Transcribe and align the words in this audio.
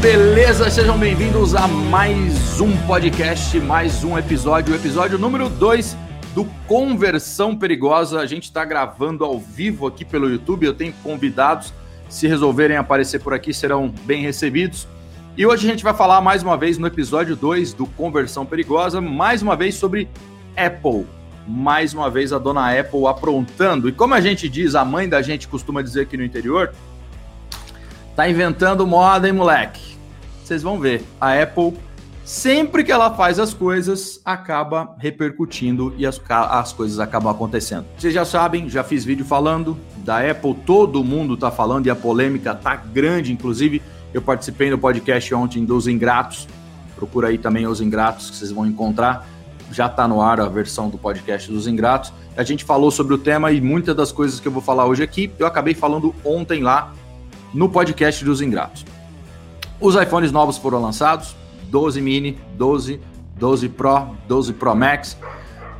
Beleza? 0.00 0.70
Sejam 0.70 0.96
bem-vindos 0.96 1.54
a 1.54 1.68
mais 1.68 2.58
um 2.58 2.74
podcast, 2.86 3.60
mais 3.60 4.02
um 4.02 4.16
episódio, 4.16 4.72
o 4.72 4.76
episódio 4.76 5.18
número 5.18 5.50
2 5.50 5.94
do 6.34 6.46
Conversão 6.66 7.54
Perigosa. 7.54 8.18
A 8.18 8.24
gente 8.24 8.44
está 8.44 8.64
gravando 8.64 9.26
ao 9.26 9.38
vivo 9.38 9.86
aqui 9.86 10.02
pelo 10.02 10.30
YouTube, 10.30 10.64
eu 10.64 10.72
tenho 10.72 10.94
convidados, 11.02 11.74
se 12.08 12.26
resolverem 12.26 12.78
aparecer 12.78 13.20
por 13.20 13.34
aqui, 13.34 13.52
serão 13.52 13.92
bem 14.04 14.22
recebidos. 14.22 14.88
E 15.36 15.44
hoje 15.44 15.68
a 15.68 15.70
gente 15.70 15.84
vai 15.84 15.92
falar 15.92 16.22
mais 16.22 16.42
uma 16.42 16.56
vez 16.56 16.78
no 16.78 16.86
episódio 16.86 17.36
2 17.36 17.74
do 17.74 17.84
Conversão 17.84 18.46
Perigosa, 18.46 19.02
mais 19.02 19.42
uma 19.42 19.54
vez 19.54 19.74
sobre 19.74 20.08
Apple. 20.56 21.04
Mais 21.46 21.92
uma 21.92 22.08
vez 22.08 22.32
a 22.32 22.38
dona 22.38 22.72
Apple 22.72 23.06
aprontando. 23.06 23.86
E 23.86 23.92
como 23.92 24.14
a 24.14 24.20
gente 24.22 24.48
diz, 24.48 24.74
a 24.74 24.82
mãe 24.82 25.06
da 25.06 25.20
gente 25.20 25.46
costuma 25.46 25.82
dizer 25.82 26.02
aqui 26.02 26.16
no 26.16 26.24
interior, 26.24 26.72
tá 28.16 28.26
inventando 28.26 28.86
moda, 28.86 29.28
hein, 29.28 29.34
moleque? 29.34 29.89
Vocês 30.50 30.64
vão 30.64 30.80
ver. 30.80 31.04
A 31.20 31.40
Apple, 31.40 31.74
sempre 32.24 32.82
que 32.82 32.90
ela 32.90 33.14
faz 33.14 33.38
as 33.38 33.54
coisas, 33.54 34.20
acaba 34.24 34.96
repercutindo 34.98 35.94
e 35.96 36.04
as, 36.04 36.20
as 36.28 36.72
coisas 36.72 36.98
acabam 36.98 37.30
acontecendo. 37.30 37.86
Vocês 37.96 38.12
já 38.12 38.24
sabem, 38.24 38.68
já 38.68 38.82
fiz 38.82 39.04
vídeo 39.04 39.24
falando 39.24 39.78
da 39.98 40.28
Apple, 40.28 40.56
todo 40.66 41.04
mundo 41.04 41.36
tá 41.36 41.52
falando 41.52 41.86
e 41.86 41.90
a 41.90 41.94
polêmica 41.94 42.52
tá 42.52 42.74
grande, 42.74 43.32
inclusive 43.32 43.80
eu 44.12 44.20
participei 44.20 44.70
no 44.70 44.76
podcast 44.76 45.32
ontem 45.36 45.64
dos 45.64 45.86
Ingratos. 45.86 46.48
Procura 46.96 47.28
aí 47.28 47.38
também 47.38 47.68
os 47.68 47.80
Ingratos 47.80 48.28
que 48.28 48.34
vocês 48.34 48.50
vão 48.50 48.66
encontrar. 48.66 49.24
Já 49.70 49.86
está 49.86 50.08
no 50.08 50.20
ar 50.20 50.40
a 50.40 50.48
versão 50.48 50.90
do 50.90 50.98
podcast 50.98 51.48
dos 51.48 51.68
Ingratos. 51.68 52.12
A 52.36 52.42
gente 52.42 52.64
falou 52.64 52.90
sobre 52.90 53.14
o 53.14 53.18
tema 53.18 53.52
e 53.52 53.60
muitas 53.60 53.94
das 53.94 54.10
coisas 54.10 54.40
que 54.40 54.48
eu 54.48 54.52
vou 54.52 54.60
falar 54.60 54.84
hoje 54.86 55.04
aqui 55.04 55.30
eu 55.38 55.46
acabei 55.46 55.74
falando 55.74 56.12
ontem 56.24 56.60
lá 56.60 56.92
no 57.54 57.68
podcast 57.68 58.24
dos 58.24 58.42
Ingratos. 58.42 58.84
Os 59.80 59.94
iPhones 59.94 60.30
novos 60.30 60.58
foram 60.58 60.80
lançados: 60.80 61.34
12 61.64 62.00
mini, 62.00 62.38
12, 62.56 63.00
12 63.36 63.68
Pro, 63.70 64.08
12 64.28 64.52
Pro 64.52 64.74
Max. 64.74 65.16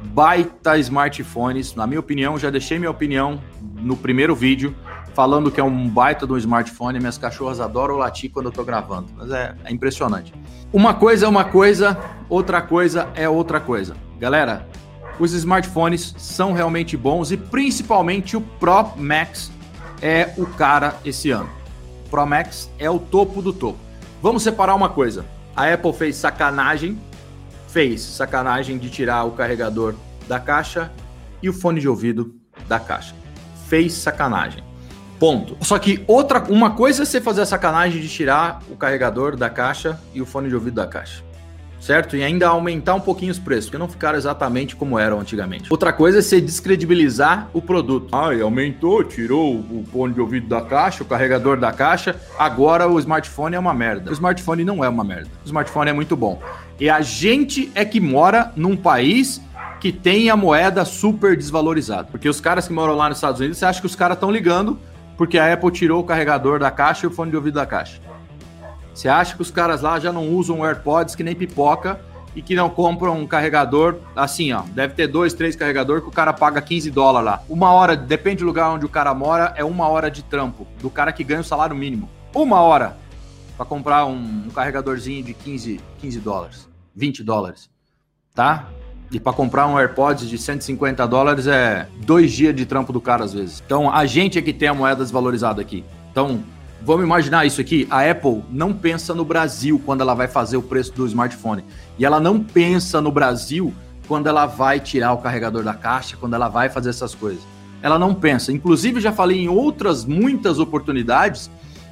Baita 0.02 0.78
smartphones, 0.78 1.74
na 1.74 1.86
minha 1.86 2.00
opinião, 2.00 2.38
já 2.38 2.48
deixei 2.48 2.78
minha 2.78 2.90
opinião 2.90 3.38
no 3.76 3.94
primeiro 3.94 4.34
vídeo 4.34 4.74
falando 5.12 5.50
que 5.50 5.60
é 5.60 5.64
um 5.64 5.88
baita 5.88 6.26
do 6.26 6.38
smartphone. 6.38 6.98
Minhas 6.98 7.18
cachorras 7.18 7.60
adoram 7.60 7.96
latir 7.96 8.30
quando 8.30 8.46
eu 8.46 8.52
tô 8.52 8.64
gravando, 8.64 9.08
mas 9.14 9.30
é, 9.30 9.54
é 9.64 9.72
impressionante. 9.72 10.32
Uma 10.72 10.94
coisa 10.94 11.26
é 11.26 11.28
uma 11.28 11.44
coisa, 11.44 11.98
outra 12.28 12.62
coisa 12.62 13.08
é 13.14 13.28
outra 13.28 13.60
coisa. 13.60 13.94
Galera, 14.18 14.66
os 15.18 15.34
smartphones 15.34 16.14
são 16.16 16.54
realmente 16.54 16.96
bons 16.96 17.30
e 17.30 17.36
principalmente 17.36 18.36
o 18.36 18.40
Pro 18.40 18.92
Max 18.96 19.52
é 20.00 20.32
o 20.38 20.46
cara 20.46 20.96
esse 21.04 21.30
ano. 21.30 21.50
O 22.06 22.08
Pro 22.08 22.24
Max 22.24 22.70
é 22.78 22.88
o 22.88 22.98
topo 22.98 23.42
do 23.42 23.52
topo. 23.52 23.89
Vamos 24.22 24.42
separar 24.42 24.74
uma 24.74 24.90
coisa. 24.90 25.24
A 25.56 25.72
Apple 25.72 25.92
fez 25.94 26.16
sacanagem, 26.16 27.00
fez 27.68 28.02
sacanagem 28.02 28.76
de 28.76 28.90
tirar 28.90 29.24
o 29.24 29.32
carregador 29.32 29.94
da 30.28 30.38
caixa 30.38 30.92
e 31.42 31.48
o 31.48 31.52
fone 31.52 31.80
de 31.80 31.88
ouvido 31.88 32.34
da 32.68 32.78
caixa. 32.78 33.14
Fez 33.66 33.94
sacanagem. 33.94 34.62
Ponto. 35.18 35.56
Só 35.62 35.78
que 35.78 36.04
outra, 36.06 36.44
uma 36.50 36.72
coisa 36.72 37.02
é 37.02 37.06
você 37.06 37.20
fazer 37.20 37.42
a 37.42 37.46
sacanagem 37.46 38.00
de 38.00 38.08
tirar 38.08 38.62
o 38.70 38.76
carregador 38.76 39.36
da 39.36 39.48
caixa 39.48 39.98
e 40.12 40.20
o 40.20 40.26
fone 40.26 40.48
de 40.48 40.54
ouvido 40.54 40.74
da 40.74 40.86
caixa. 40.86 41.22
Certo? 41.80 42.14
E 42.14 42.22
ainda 42.22 42.46
aumentar 42.46 42.94
um 42.94 43.00
pouquinho 43.00 43.32
os 43.32 43.38
preços, 43.38 43.66
porque 43.66 43.78
não 43.78 43.88
ficaram 43.88 44.18
exatamente 44.18 44.76
como 44.76 44.98
eram 44.98 45.18
antigamente. 45.18 45.70
Outra 45.70 45.92
coisa 45.92 46.18
é 46.18 46.22
você 46.22 46.40
descredibilizar 46.40 47.48
o 47.54 47.62
produto. 47.62 48.14
Ah, 48.14 48.30
aumentou, 48.42 49.02
tirou 49.02 49.54
o 49.54 49.84
fone 49.90 50.12
de 50.12 50.20
ouvido 50.20 50.46
da 50.46 50.60
caixa, 50.60 51.02
o 51.02 51.06
carregador 51.06 51.58
da 51.58 51.72
caixa, 51.72 52.14
agora 52.38 52.86
o 52.86 52.98
smartphone 52.98 53.56
é 53.56 53.58
uma 53.58 53.72
merda. 53.72 54.10
O 54.10 54.12
smartphone 54.12 54.62
não 54.62 54.84
é 54.84 54.88
uma 54.88 55.02
merda. 55.02 55.30
O 55.42 55.46
smartphone 55.46 55.90
é 55.90 55.92
muito 55.92 56.14
bom. 56.14 56.40
E 56.78 56.90
a 56.90 57.00
gente 57.00 57.72
é 57.74 57.84
que 57.84 57.98
mora 57.98 58.52
num 58.54 58.76
país 58.76 59.40
que 59.80 59.90
tem 59.90 60.28
a 60.28 60.36
moeda 60.36 60.84
super 60.84 61.34
desvalorizada. 61.34 62.08
Porque 62.10 62.28
os 62.28 62.40
caras 62.40 62.68
que 62.68 62.74
moram 62.74 62.94
lá 62.94 63.08
nos 63.08 63.16
Estados 63.16 63.40
Unidos, 63.40 63.56
você 63.56 63.64
acha 63.64 63.80
que 63.80 63.86
os 63.86 63.96
caras 63.96 64.16
estão 64.16 64.30
ligando 64.30 64.78
porque 65.16 65.38
a 65.38 65.52
Apple 65.52 65.70
tirou 65.70 66.00
o 66.00 66.04
carregador 66.04 66.58
da 66.58 66.70
caixa 66.70 67.04
e 67.04 67.08
o 67.08 67.10
fone 67.10 67.30
de 67.30 67.36
ouvido 67.36 67.54
da 67.54 67.66
caixa. 67.66 68.00
Você 68.94 69.08
acha 69.08 69.34
que 69.34 69.42
os 69.42 69.50
caras 69.50 69.82
lá 69.82 69.98
já 69.98 70.12
não 70.12 70.28
usam 70.28 70.64
AirPods 70.64 71.14
que 71.14 71.22
nem 71.22 71.34
pipoca 71.34 72.00
e 72.34 72.42
que 72.42 72.54
não 72.54 72.70
compram 72.70 73.18
um 73.18 73.26
carregador 73.26 73.96
assim, 74.14 74.52
ó. 74.52 74.62
Deve 74.72 74.94
ter 74.94 75.06
dois, 75.06 75.32
três 75.34 75.56
carregadores 75.56 76.02
que 76.02 76.08
o 76.08 76.12
cara 76.12 76.32
paga 76.32 76.60
15 76.60 76.90
dólares 76.90 77.26
lá. 77.26 77.42
Uma 77.48 77.72
hora, 77.72 77.96
depende 77.96 78.38
do 78.38 78.46
lugar 78.46 78.70
onde 78.70 78.84
o 78.84 78.88
cara 78.88 79.12
mora, 79.14 79.52
é 79.56 79.64
uma 79.64 79.88
hora 79.88 80.10
de 80.10 80.22
trampo 80.22 80.66
do 80.80 80.90
cara 80.90 81.12
que 81.12 81.24
ganha 81.24 81.40
o 81.40 81.44
salário 81.44 81.74
mínimo. 81.74 82.08
Uma 82.34 82.60
hora 82.60 82.96
para 83.56 83.66
comprar 83.66 84.06
um, 84.06 84.44
um, 84.46 84.50
carregadorzinho 84.54 85.22
de 85.22 85.34
15, 85.34 85.80
15 86.00 86.20
dólares, 86.20 86.68
20 86.94 87.22
dólares, 87.22 87.68
tá? 88.34 88.68
E 89.10 89.18
para 89.18 89.32
comprar 89.32 89.66
um 89.66 89.76
AirPods 89.76 90.28
de 90.28 90.38
150 90.38 91.06
dólares 91.08 91.46
é 91.48 91.88
dois 91.96 92.32
dias 92.32 92.54
de 92.54 92.64
trampo 92.64 92.92
do 92.92 93.00
cara 93.00 93.24
às 93.24 93.34
vezes. 93.34 93.60
Então 93.64 93.92
a 93.92 94.06
gente 94.06 94.38
é 94.38 94.42
que 94.42 94.52
tem 94.52 94.68
a 94.68 94.74
moeda 94.74 95.02
desvalorizada 95.02 95.60
aqui. 95.60 95.84
Então 96.12 96.42
vamos 96.82 97.04
imaginar 97.04 97.46
isso 97.46 97.60
aqui: 97.60 97.86
a 97.90 98.08
Apple 98.08 98.42
não 98.50 98.72
pensa 98.72 99.14
no 99.14 99.24
Brasil 99.24 99.80
quando 99.84 100.00
ela 100.00 100.14
vai 100.14 100.28
fazer 100.28 100.56
o 100.56 100.62
preço 100.62 100.92
do 100.92 101.06
smartphone. 101.06 101.64
E 101.98 102.04
ela 102.04 102.20
não 102.20 102.40
pensa 102.42 103.00
no 103.00 103.12
Brasil 103.12 103.72
quando 104.06 104.26
ela 104.26 104.46
vai 104.46 104.80
tirar 104.80 105.12
o 105.12 105.18
carregador 105.18 105.62
da 105.62 105.74
caixa, 105.74 106.16
quando 106.16 106.34
ela 106.34 106.48
vai 106.48 106.68
fazer 106.68 106.90
essas 106.90 107.14
coisas. 107.14 107.42
Ela 107.82 107.98
não 107.98 108.14
pensa. 108.14 108.52
Inclusive, 108.52 109.00
já 109.00 109.12
falei 109.12 109.40
em 109.40 109.48
outras 109.48 110.04
muitas 110.04 110.58
oportunidades 110.58 111.50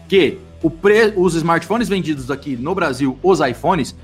que 0.09 0.39
pre... 0.81 1.13
os 1.17 1.35
smartphones 1.35 1.89
vendidos 1.89 2.31
aqui 2.31 2.57
no 2.57 2.75
Brasil, 2.75 3.19
os 3.23 3.41
iPhones, 3.41 3.95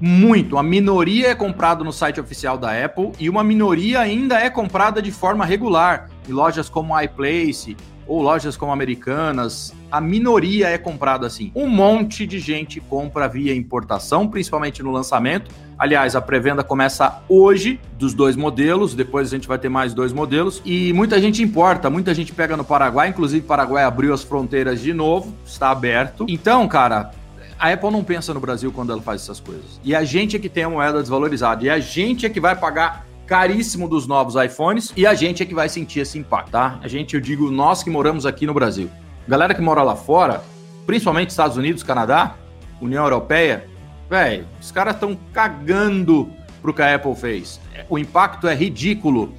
muito. 0.00 0.58
A 0.58 0.62
minoria 0.62 1.28
é 1.28 1.34
comprada 1.34 1.82
no 1.82 1.92
site 1.92 2.20
oficial 2.20 2.58
da 2.58 2.84
Apple 2.84 3.12
e 3.18 3.28
uma 3.28 3.42
minoria 3.42 4.00
ainda 4.00 4.38
é 4.38 4.50
comprada 4.50 5.00
de 5.00 5.10
forma 5.10 5.44
regular 5.44 6.10
em 6.28 6.32
lojas 6.32 6.68
como 6.68 6.98
iPlace 7.00 7.76
ou 8.06 8.22
lojas 8.22 8.56
como 8.56 8.72
Americanas. 8.72 9.72
A 9.90 10.00
minoria 10.00 10.68
é 10.68 10.78
comprada 10.78 11.26
assim. 11.26 11.50
Um 11.54 11.68
monte 11.68 12.26
de 12.26 12.38
gente 12.38 12.80
compra 12.80 13.28
via 13.28 13.54
importação, 13.54 14.28
principalmente 14.28 14.82
no 14.82 14.90
lançamento. 14.90 15.50
Aliás, 15.78 16.14
a 16.14 16.20
pré-venda 16.20 16.62
começa 16.62 17.22
hoje 17.28 17.80
dos 17.98 18.14
dois 18.14 18.36
modelos, 18.36 18.94
depois 18.94 19.28
a 19.28 19.30
gente 19.36 19.48
vai 19.48 19.58
ter 19.58 19.68
mais 19.68 19.92
dois 19.92 20.12
modelos 20.12 20.62
e 20.64 20.92
muita 20.92 21.20
gente 21.20 21.42
importa, 21.42 21.90
muita 21.90 22.14
gente 22.14 22.32
pega 22.32 22.56
no 22.56 22.64
Paraguai, 22.64 23.08
inclusive 23.08 23.44
o 23.44 23.48
Paraguai 23.48 23.82
abriu 23.82 24.14
as 24.14 24.22
fronteiras 24.22 24.80
de 24.80 24.92
novo, 24.92 25.34
está 25.44 25.70
aberto. 25.70 26.26
Então, 26.28 26.66
cara, 26.68 27.10
a 27.58 27.72
Apple 27.72 27.90
não 27.90 28.04
pensa 28.04 28.34
no 28.34 28.40
Brasil 28.40 28.70
quando 28.72 28.92
ela 28.92 29.00
faz 29.00 29.22
essas 29.22 29.40
coisas. 29.40 29.80
E 29.82 29.94
a 29.94 30.04
gente 30.04 30.36
é 30.36 30.38
que 30.38 30.48
tem 30.48 30.64
a 30.64 30.70
moeda 30.70 31.00
desvalorizada. 31.00 31.64
E 31.64 31.70
a 31.70 31.78
gente 31.78 32.26
é 32.26 32.28
que 32.28 32.40
vai 32.40 32.54
pagar 32.54 33.03
caríssimo 33.26 33.88
dos 33.88 34.06
novos 34.06 34.34
iPhones 34.34 34.92
e 34.96 35.06
a 35.06 35.14
gente 35.14 35.42
é 35.42 35.46
que 35.46 35.54
vai 35.54 35.68
sentir 35.68 36.00
esse 36.00 36.18
impacto, 36.18 36.50
tá? 36.50 36.78
A 36.82 36.88
gente, 36.88 37.14
eu 37.14 37.20
digo, 37.20 37.50
nós 37.50 37.82
que 37.82 37.90
moramos 37.90 38.26
aqui 38.26 38.46
no 38.46 38.54
Brasil. 38.54 38.90
Galera 39.26 39.54
que 39.54 39.62
mora 39.62 39.82
lá 39.82 39.96
fora, 39.96 40.42
principalmente 40.86 41.30
Estados 41.30 41.56
Unidos, 41.56 41.82
Canadá, 41.82 42.36
União 42.80 43.04
Europeia, 43.04 43.66
velho, 44.08 44.46
os 44.60 44.70
caras 44.70 44.94
estão 44.94 45.18
cagando 45.32 46.30
pro 46.60 46.74
que 46.74 46.82
a 46.82 46.94
Apple 46.94 47.14
fez. 47.14 47.60
O 47.88 47.98
impacto 47.98 48.46
é 48.46 48.54
ridículo. 48.54 49.34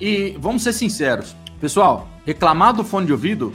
E 0.00 0.36
vamos 0.38 0.62
ser 0.62 0.72
sinceros, 0.72 1.36
pessoal, 1.60 2.08
reclamar 2.26 2.74
do 2.74 2.84
fone 2.84 3.06
de 3.06 3.12
ouvido 3.12 3.52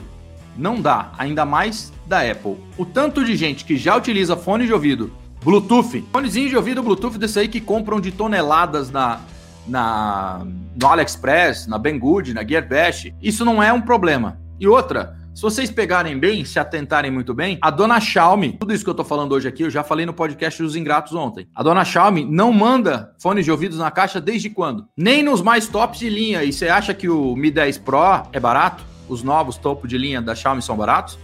não 0.56 0.80
dá, 0.80 1.12
ainda 1.16 1.44
mais 1.44 1.92
da 2.06 2.20
Apple. 2.20 2.56
O 2.76 2.84
tanto 2.84 3.24
de 3.24 3.36
gente 3.36 3.64
que 3.64 3.76
já 3.76 3.96
utiliza 3.96 4.36
fone 4.36 4.66
de 4.66 4.72
ouvido 4.72 5.12
Bluetooth, 5.44 6.04
fonezinho 6.12 6.48
de 6.48 6.56
ouvido 6.56 6.82
Bluetooth 6.82 7.16
desse 7.16 7.38
aí 7.38 7.48
que 7.48 7.60
compram 7.60 8.00
de 8.00 8.10
toneladas 8.10 8.90
na, 8.90 9.20
na 9.68 10.46
no 10.80 10.86
AliExpress, 10.86 11.66
na 11.66 11.76
Banggood, 11.76 12.32
na 12.32 12.46
Gearbest, 12.46 13.12
isso 13.20 13.44
não 13.44 13.62
é 13.62 13.72
um 13.72 13.80
problema. 13.80 14.38
E 14.60 14.68
outra, 14.68 15.16
se 15.34 15.42
vocês 15.42 15.70
pegarem 15.70 16.16
bem, 16.18 16.44
se 16.44 16.58
atentarem 16.58 17.10
muito 17.10 17.34
bem, 17.34 17.58
a 17.60 17.70
dona 17.70 18.00
Xiaomi, 18.00 18.52
tudo 18.52 18.72
isso 18.72 18.84
que 18.84 18.90
eu 18.90 18.94
tô 18.94 19.04
falando 19.04 19.32
hoje 19.32 19.48
aqui, 19.48 19.64
eu 19.64 19.70
já 19.70 19.82
falei 19.82 20.06
no 20.06 20.12
podcast 20.12 20.62
dos 20.62 20.76
Ingratos 20.76 21.14
ontem. 21.14 21.48
A 21.54 21.62
dona 21.62 21.84
Xiaomi 21.84 22.24
não 22.24 22.52
manda 22.52 23.12
fones 23.20 23.44
de 23.44 23.50
ouvidos 23.50 23.78
na 23.78 23.90
caixa 23.90 24.20
desde 24.20 24.50
quando? 24.50 24.86
Nem 24.96 25.22
nos 25.22 25.42
mais 25.42 25.66
tops 25.66 25.98
de 25.98 26.08
linha. 26.08 26.44
E 26.44 26.52
você 26.52 26.68
acha 26.68 26.94
que 26.94 27.08
o 27.08 27.34
Mi 27.34 27.50
10 27.50 27.78
Pro 27.78 28.22
é 28.32 28.38
barato? 28.38 28.84
os 29.08 29.22
novos 29.22 29.56
topo 29.56 29.88
de 29.88 29.96
linha 29.96 30.20
da 30.20 30.34
Xiaomi 30.34 30.62
são 30.62 30.76
baratos, 30.76 31.18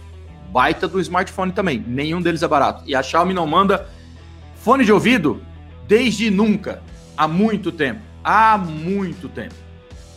baita 0.51 0.87
do 0.87 0.99
smartphone 0.99 1.51
também. 1.51 1.83
Nenhum 1.85 2.21
deles 2.21 2.43
é 2.43 2.47
barato. 2.47 2.83
E 2.85 2.95
a 2.95 3.03
Xiaomi 3.03 3.33
não 3.33 3.45
manda 3.45 3.87
fone 4.55 4.83
de 4.83 4.91
ouvido 4.91 5.41
desde 5.87 6.31
nunca, 6.31 6.81
há 7.15 7.27
muito 7.27 7.71
tempo. 7.71 8.01
Há 8.27 8.57
muito 8.57 9.29
tempo. 9.29 9.53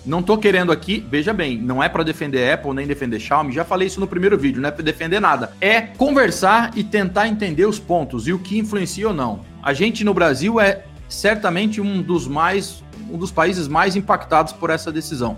Não 0.06 0.22
tô 0.22 0.38
querendo 0.38 0.72
aqui, 0.72 1.04
veja 1.10 1.34
bem, 1.34 1.58
não 1.58 1.82
é 1.82 1.90
para 1.90 2.02
defender 2.02 2.50
Apple 2.50 2.72
nem 2.72 2.86
defender 2.86 3.20
Xiaomi, 3.20 3.52
já 3.52 3.66
falei 3.66 3.86
isso 3.86 4.00
no 4.00 4.06
primeiro 4.06 4.38
vídeo, 4.38 4.62
não 4.62 4.70
é 4.70 4.72
para 4.72 4.82
defender 4.82 5.20
nada. 5.20 5.52
É 5.60 5.82
conversar 5.82 6.70
e 6.74 6.82
tentar 6.82 7.28
entender 7.28 7.66
os 7.66 7.78
pontos 7.78 8.26
e 8.26 8.32
o 8.32 8.38
que 8.38 8.56
influencia 8.56 9.08
ou 9.08 9.12
não. 9.12 9.40
A 9.62 9.74
gente 9.74 10.04
no 10.04 10.14
Brasil 10.14 10.58
é 10.58 10.84
certamente 11.06 11.82
um 11.82 12.00
dos 12.00 12.26
mais 12.26 12.82
um 13.10 13.18
dos 13.18 13.30
países 13.30 13.68
mais 13.68 13.94
impactados 13.94 14.54
por 14.54 14.70
essa 14.70 14.90
decisão 14.90 15.36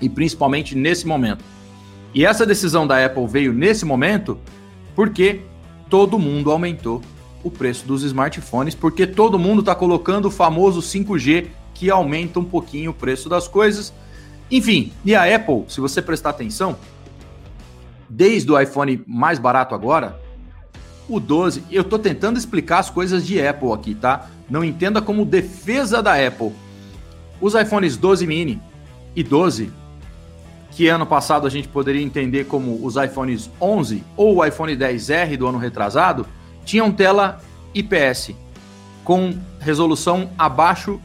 e 0.00 0.08
principalmente 0.08 0.76
nesse 0.76 1.04
momento. 1.08 1.44
E 2.14 2.24
essa 2.24 2.46
decisão 2.46 2.86
da 2.86 3.04
Apple 3.04 3.26
veio 3.26 3.52
nesse 3.52 3.84
momento 3.84 4.38
porque 4.94 5.40
todo 5.88 6.20
mundo 6.20 6.52
aumentou 6.52 7.02
o 7.42 7.50
preço 7.50 7.84
dos 7.84 8.04
smartphones, 8.04 8.76
porque 8.76 9.06
todo 9.08 9.38
mundo 9.38 9.60
está 9.60 9.74
colocando 9.74 10.26
o 10.26 10.30
famoso 10.30 10.80
5G 10.80 11.48
que 11.80 11.90
aumenta 11.90 12.38
um 12.38 12.44
pouquinho 12.44 12.90
o 12.90 12.94
preço 12.94 13.26
das 13.26 13.48
coisas. 13.48 13.90
Enfim, 14.50 14.92
e 15.02 15.14
a 15.14 15.34
Apple, 15.34 15.64
se 15.66 15.80
você 15.80 16.02
prestar 16.02 16.28
atenção, 16.28 16.76
desde 18.06 18.52
o 18.52 18.60
iPhone 18.60 19.02
mais 19.06 19.38
barato 19.38 19.74
agora, 19.74 20.20
o 21.08 21.18
12, 21.18 21.64
eu 21.70 21.80
estou 21.80 21.98
tentando 21.98 22.36
explicar 22.36 22.80
as 22.80 22.90
coisas 22.90 23.26
de 23.26 23.40
Apple 23.40 23.72
aqui, 23.72 23.94
tá? 23.94 24.28
Não 24.46 24.62
entenda 24.62 25.00
como 25.00 25.24
defesa 25.24 26.02
da 26.02 26.14
Apple. 26.14 26.52
Os 27.40 27.54
iPhones 27.54 27.96
12 27.96 28.26
mini 28.26 28.60
e 29.16 29.22
12, 29.22 29.72
que 30.72 30.86
ano 30.86 31.06
passado 31.06 31.46
a 31.46 31.50
gente 31.50 31.66
poderia 31.66 32.02
entender 32.02 32.44
como 32.44 32.84
os 32.84 32.96
iPhones 32.96 33.48
11 33.58 34.04
ou 34.18 34.36
o 34.36 34.44
iPhone 34.44 34.76
10R 34.76 35.34
do 35.38 35.46
ano 35.46 35.56
retrasado, 35.56 36.26
tinham 36.62 36.92
tela 36.92 37.40
IPS 37.72 38.32
com 39.02 39.32
resolução 39.58 40.30
abaixo 40.36 41.00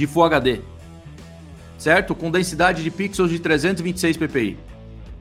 de 0.00 0.06
Full 0.06 0.24
HD, 0.24 0.60
certo? 1.76 2.14
Com 2.14 2.30
densidade 2.30 2.82
de 2.82 2.90
pixels 2.90 3.30
de 3.30 3.38
326 3.38 4.16
ppi. 4.16 4.58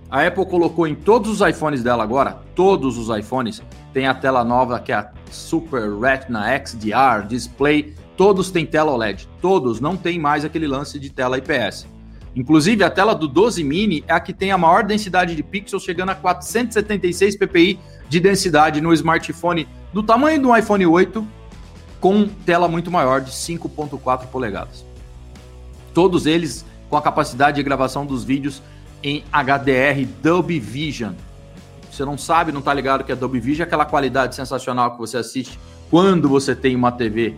A 0.09 0.25
Apple 0.25 0.45
colocou 0.45 0.87
em 0.87 0.95
todos 0.95 1.29
os 1.29 1.47
iPhones 1.47 1.83
dela 1.83 2.01
agora, 2.01 2.39
todos 2.55 2.97
os 2.97 3.15
iPhones, 3.15 3.61
tem 3.93 4.07
a 4.07 4.13
tela 4.13 4.41
nova 4.41 4.79
que 4.79 4.93
é 4.93 4.95
a 4.95 5.11
Super 5.29 5.91
Retina 5.99 6.45
XDR 6.65 7.27
Display, 7.27 7.93
todos 8.15 8.51
têm 8.51 8.65
tela 8.65 8.93
OLED, 8.93 9.27
todos, 9.41 9.81
não 9.81 9.97
tem 9.97 10.17
mais 10.17 10.45
aquele 10.45 10.65
lance 10.65 10.97
de 10.97 11.09
tela 11.09 11.37
IPS. 11.37 11.85
Inclusive, 12.33 12.81
a 12.81 12.89
tela 12.89 13.13
do 13.13 13.27
12 13.27 13.61
mini 13.65 14.05
é 14.07 14.13
a 14.13 14.19
que 14.19 14.31
tem 14.31 14.51
a 14.51 14.57
maior 14.57 14.85
densidade 14.85 15.35
de 15.35 15.43
pixels, 15.43 15.83
chegando 15.83 16.11
a 16.11 16.15
476 16.15 17.35
ppi 17.35 17.77
de 18.07 18.19
densidade 18.21 18.79
no 18.79 18.93
smartphone 18.93 19.67
do 19.91 20.01
tamanho 20.01 20.41
do 20.41 20.55
iPhone 20.55 20.85
8, 20.85 21.27
com 21.99 22.27
tela 22.27 22.67
muito 22.67 22.89
maior 22.89 23.21
de 23.21 23.31
5.4 23.31 24.27
polegadas. 24.27 24.85
Todos 25.93 26.25
eles 26.25 26.65
com 26.89 26.97
a 26.97 27.01
capacidade 27.01 27.57
de 27.57 27.63
gravação 27.63 28.05
dos 28.05 28.23
vídeos 28.23 28.61
em 29.03 29.23
HDR 29.31 30.05
Dolby 30.21 30.59
Vision. 30.59 31.13
Você 31.91 32.05
não 32.05 32.17
sabe, 32.17 32.51
não 32.51 32.59
está 32.59 32.73
ligado 32.73 33.03
que 33.03 33.11
é 33.11 33.15
Dolby 33.15 33.39
Vision 33.39 33.65
é 33.65 33.67
aquela 33.67 33.85
qualidade 33.85 34.35
sensacional 34.35 34.91
que 34.91 34.97
você 34.97 35.17
assiste 35.17 35.59
quando 35.89 36.29
você 36.29 36.55
tem 36.55 36.75
uma 36.75 36.91
TV 36.91 37.35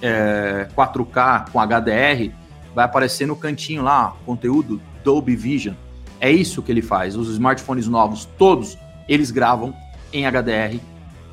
é, 0.00 0.68
4K 0.74 1.50
com 1.50 1.60
HDR, 1.60 2.32
vai 2.74 2.84
aparecer 2.84 3.26
no 3.26 3.36
cantinho 3.36 3.82
lá, 3.82 4.16
conteúdo 4.24 4.80
Dolby 5.04 5.36
Vision. 5.36 5.74
É 6.18 6.30
isso 6.30 6.62
que 6.62 6.72
ele 6.72 6.82
faz. 6.82 7.16
Os 7.16 7.28
smartphones 7.28 7.86
novos, 7.86 8.24
todos, 8.38 8.78
eles 9.08 9.30
gravam 9.30 9.74
em 10.12 10.24
HDR 10.24 10.80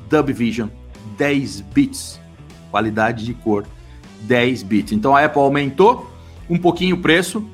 Dolby 0.08 0.32
Vision 0.32 0.68
10 1.16 1.60
bits. 1.62 2.20
Qualidade 2.70 3.24
de 3.24 3.34
cor 3.34 3.66
10 4.22 4.62
bits. 4.62 4.92
Então 4.92 5.14
a 5.14 5.24
Apple 5.24 5.40
aumentou 5.40 6.10
um 6.48 6.58
pouquinho 6.58 6.96
o 6.96 7.00
preço. 7.00 7.44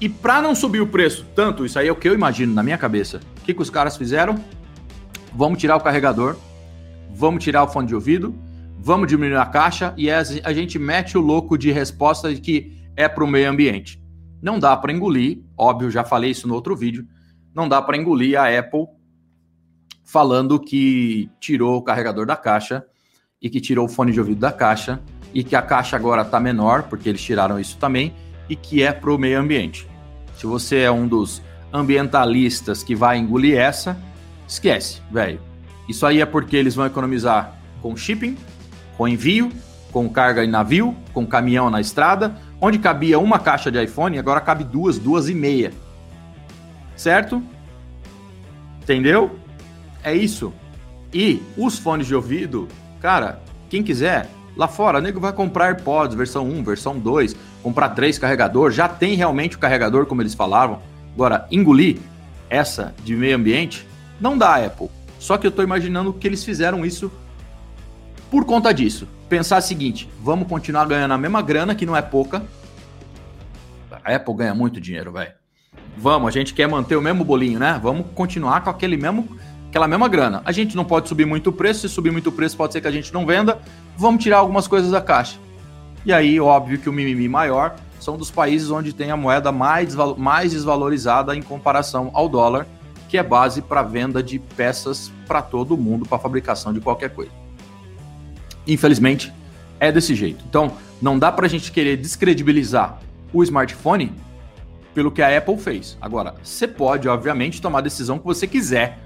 E 0.00 0.08
para 0.08 0.42
não 0.42 0.54
subir 0.54 0.80
o 0.80 0.86
preço 0.86 1.24
tanto, 1.34 1.64
isso 1.64 1.78
aí 1.78 1.88
é 1.88 1.92
o 1.92 1.96
que 1.96 2.08
eu 2.08 2.14
imagino 2.14 2.52
na 2.52 2.62
minha 2.62 2.76
cabeça. 2.76 3.20
O 3.40 3.44
que, 3.44 3.54
que 3.54 3.62
os 3.62 3.70
caras 3.70 3.96
fizeram? 3.96 4.34
Vamos 5.32 5.58
tirar 5.58 5.76
o 5.76 5.80
carregador, 5.80 6.36
vamos 7.14 7.42
tirar 7.42 7.64
o 7.64 7.68
fone 7.68 7.88
de 7.88 7.94
ouvido, 7.94 8.34
vamos 8.78 9.08
diminuir 9.08 9.38
a 9.38 9.46
caixa 9.46 9.94
e 9.96 10.10
a 10.10 10.52
gente 10.52 10.78
mete 10.78 11.16
o 11.16 11.20
louco 11.20 11.56
de 11.56 11.72
resposta 11.72 12.32
de 12.34 12.40
que 12.40 12.84
é 12.96 13.08
para 13.08 13.24
o 13.24 13.26
meio 13.26 13.50
ambiente. 13.50 14.00
Não 14.42 14.58
dá 14.58 14.76
para 14.76 14.92
engolir, 14.92 15.40
óbvio, 15.56 15.90
já 15.90 16.04
falei 16.04 16.30
isso 16.30 16.46
no 16.46 16.54
outro 16.54 16.76
vídeo, 16.76 17.06
não 17.54 17.68
dá 17.68 17.80
para 17.80 17.96
engolir 17.96 18.38
a 18.38 18.46
Apple 18.58 18.86
falando 20.04 20.60
que 20.60 21.30
tirou 21.40 21.78
o 21.78 21.82
carregador 21.82 22.26
da 22.26 22.36
caixa 22.36 22.84
e 23.44 23.50
que 23.50 23.60
tirou 23.60 23.84
o 23.84 23.88
fone 23.90 24.10
de 24.10 24.18
ouvido 24.18 24.40
da 24.40 24.50
caixa 24.50 24.98
e 25.34 25.44
que 25.44 25.54
a 25.54 25.60
caixa 25.60 25.96
agora 25.96 26.22
está 26.22 26.40
menor, 26.40 26.84
porque 26.84 27.10
eles 27.10 27.20
tiraram 27.20 27.60
isso 27.60 27.76
também, 27.76 28.14
e 28.48 28.56
que 28.56 28.82
é 28.82 28.90
para 28.90 29.12
o 29.12 29.18
meio 29.18 29.38
ambiente. 29.38 29.86
Se 30.34 30.46
você 30.46 30.78
é 30.78 30.90
um 30.90 31.06
dos 31.06 31.42
ambientalistas 31.70 32.82
que 32.82 32.94
vai 32.94 33.18
engolir 33.18 33.58
essa, 33.58 33.98
esquece, 34.48 35.02
velho. 35.10 35.40
Isso 35.86 36.06
aí 36.06 36.22
é 36.22 36.26
porque 36.26 36.56
eles 36.56 36.74
vão 36.74 36.86
economizar 36.86 37.58
com 37.82 37.94
shipping, 37.94 38.38
com 38.96 39.06
envio, 39.06 39.52
com 39.92 40.08
carga 40.08 40.42
em 40.42 40.48
navio, 40.48 40.96
com 41.12 41.26
caminhão 41.26 41.68
na 41.68 41.82
estrada, 41.82 42.34
onde 42.60 42.78
cabia 42.78 43.18
uma 43.18 43.38
caixa 43.38 43.70
de 43.70 43.82
iPhone, 43.82 44.18
agora 44.18 44.40
cabe 44.40 44.64
duas, 44.64 44.98
duas 44.98 45.28
e 45.28 45.34
meia. 45.34 45.70
Certo? 46.96 47.42
Entendeu? 48.82 49.38
É 50.02 50.14
isso. 50.14 50.50
E 51.12 51.42
os 51.58 51.78
fones 51.78 52.06
de 52.06 52.14
ouvido, 52.14 52.68
cara, 53.04 53.38
quem 53.68 53.82
quiser, 53.82 54.30
lá 54.56 54.66
fora, 54.66 54.98
nego 54.98 55.20
vai 55.20 55.30
comprar 55.30 55.66
AirPods 55.66 56.16
versão 56.16 56.48
1, 56.48 56.64
versão 56.64 56.98
2, 56.98 57.36
comprar 57.62 57.90
três 57.90 58.18
carregadores, 58.18 58.74
já 58.74 58.88
tem 58.88 59.14
realmente 59.14 59.56
o 59.56 59.58
carregador, 59.58 60.06
como 60.06 60.22
eles 60.22 60.32
falavam. 60.32 60.80
Agora, 61.12 61.46
engolir 61.50 61.98
essa 62.48 62.94
de 63.04 63.14
meio 63.14 63.36
ambiente, 63.36 63.86
não 64.18 64.38
dá, 64.38 64.56
Apple. 64.56 64.88
Só 65.18 65.36
que 65.36 65.46
eu 65.46 65.50
estou 65.50 65.62
imaginando 65.62 66.14
que 66.14 66.26
eles 66.26 66.42
fizeram 66.46 66.82
isso 66.82 67.12
por 68.30 68.46
conta 68.46 68.72
disso. 68.72 69.06
Pensar 69.28 69.58
o 69.58 69.62
seguinte: 69.62 70.08
vamos 70.22 70.48
continuar 70.48 70.86
ganhando 70.86 71.12
a 71.12 71.18
mesma 71.18 71.42
grana, 71.42 71.74
que 71.74 71.84
não 71.84 71.94
é 71.94 72.00
pouca. 72.00 72.42
A 74.02 74.14
Apple 74.14 74.34
ganha 74.34 74.54
muito 74.54 74.80
dinheiro, 74.80 75.12
velho. 75.12 75.32
Vamos, 75.94 76.28
a 76.28 76.30
gente 76.30 76.54
quer 76.54 76.66
manter 76.66 76.96
o 76.96 77.02
mesmo 77.02 77.22
bolinho, 77.22 77.58
né? 77.58 77.78
Vamos 77.82 78.06
continuar 78.14 78.62
com 78.62 78.70
aquele 78.70 78.96
mesmo, 78.96 79.28
aquela 79.74 79.88
mesma 79.88 80.06
grana. 80.06 80.40
A 80.44 80.52
gente 80.52 80.76
não 80.76 80.84
pode 80.84 81.08
subir 81.08 81.26
muito 81.26 81.50
o 81.50 81.52
preço, 81.52 81.80
se 81.80 81.88
subir 81.92 82.12
muito 82.12 82.28
o 82.28 82.32
preço 82.32 82.56
pode 82.56 82.72
ser 82.72 82.80
que 82.80 82.86
a 82.86 82.92
gente 82.92 83.12
não 83.12 83.26
venda. 83.26 83.58
Vamos 83.96 84.22
tirar 84.22 84.38
algumas 84.38 84.68
coisas 84.68 84.92
da 84.92 85.00
caixa. 85.00 85.36
E 86.06 86.12
aí, 86.12 86.38
óbvio 86.38 86.78
que 86.78 86.88
o 86.88 86.92
mimimi 86.92 87.28
maior 87.28 87.74
são 87.98 88.16
dos 88.16 88.30
países 88.30 88.70
onde 88.70 88.92
tem 88.92 89.10
a 89.10 89.16
moeda 89.16 89.50
mais, 89.50 89.96
mais 90.16 90.52
desvalorizada 90.52 91.34
em 91.34 91.42
comparação 91.42 92.10
ao 92.14 92.28
dólar, 92.28 92.68
que 93.08 93.18
é 93.18 93.22
base 93.22 93.62
para 93.62 93.82
venda 93.82 94.22
de 94.22 94.38
peças 94.38 95.10
para 95.26 95.42
todo 95.42 95.76
mundo, 95.76 96.06
para 96.06 96.20
fabricação 96.20 96.72
de 96.72 96.80
qualquer 96.80 97.10
coisa. 97.10 97.32
Infelizmente, 98.68 99.32
é 99.80 99.90
desse 99.90 100.14
jeito. 100.14 100.44
Então, 100.48 100.70
não 101.02 101.18
dá 101.18 101.32
para 101.32 101.46
a 101.46 101.48
gente 101.48 101.72
querer 101.72 101.96
descredibilizar 101.96 103.00
o 103.32 103.42
smartphone 103.42 104.12
pelo 104.94 105.10
que 105.10 105.20
a 105.20 105.36
Apple 105.36 105.58
fez. 105.58 105.98
Agora, 106.00 106.36
você 106.44 106.68
pode, 106.68 107.08
obviamente, 107.08 107.60
tomar 107.60 107.80
a 107.80 107.82
decisão 107.82 108.20
que 108.20 108.24
você 108.24 108.46
quiser 108.46 109.02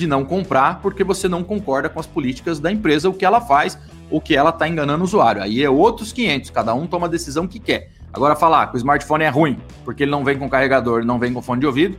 de 0.00 0.06
não 0.06 0.24
comprar 0.24 0.80
porque 0.80 1.04
você 1.04 1.28
não 1.28 1.44
concorda 1.44 1.88
com 1.88 2.00
as 2.00 2.06
políticas 2.06 2.58
da 2.58 2.72
empresa, 2.72 3.08
o 3.08 3.14
que 3.14 3.24
ela 3.24 3.40
faz, 3.40 3.78
o 4.10 4.20
que 4.20 4.34
ela 4.34 4.50
está 4.50 4.66
enganando 4.66 5.02
o 5.02 5.06
usuário. 5.06 5.42
Aí 5.42 5.62
é 5.62 5.70
outros 5.70 6.12
500, 6.12 6.50
cada 6.50 6.74
um 6.74 6.86
toma 6.86 7.06
a 7.06 7.10
decisão 7.10 7.46
que 7.46 7.60
quer. 7.60 7.90
Agora, 8.12 8.34
falar 8.34 8.66
que 8.66 8.76
o 8.76 8.78
smartphone 8.78 9.24
é 9.24 9.28
ruim 9.28 9.58
porque 9.84 10.02
ele 10.02 10.10
não 10.10 10.24
vem 10.24 10.36
com 10.36 10.48
carregador, 10.48 11.04
não 11.04 11.18
vem 11.18 11.32
com 11.32 11.40
fone 11.40 11.60
de 11.60 11.66
ouvido, 11.66 11.96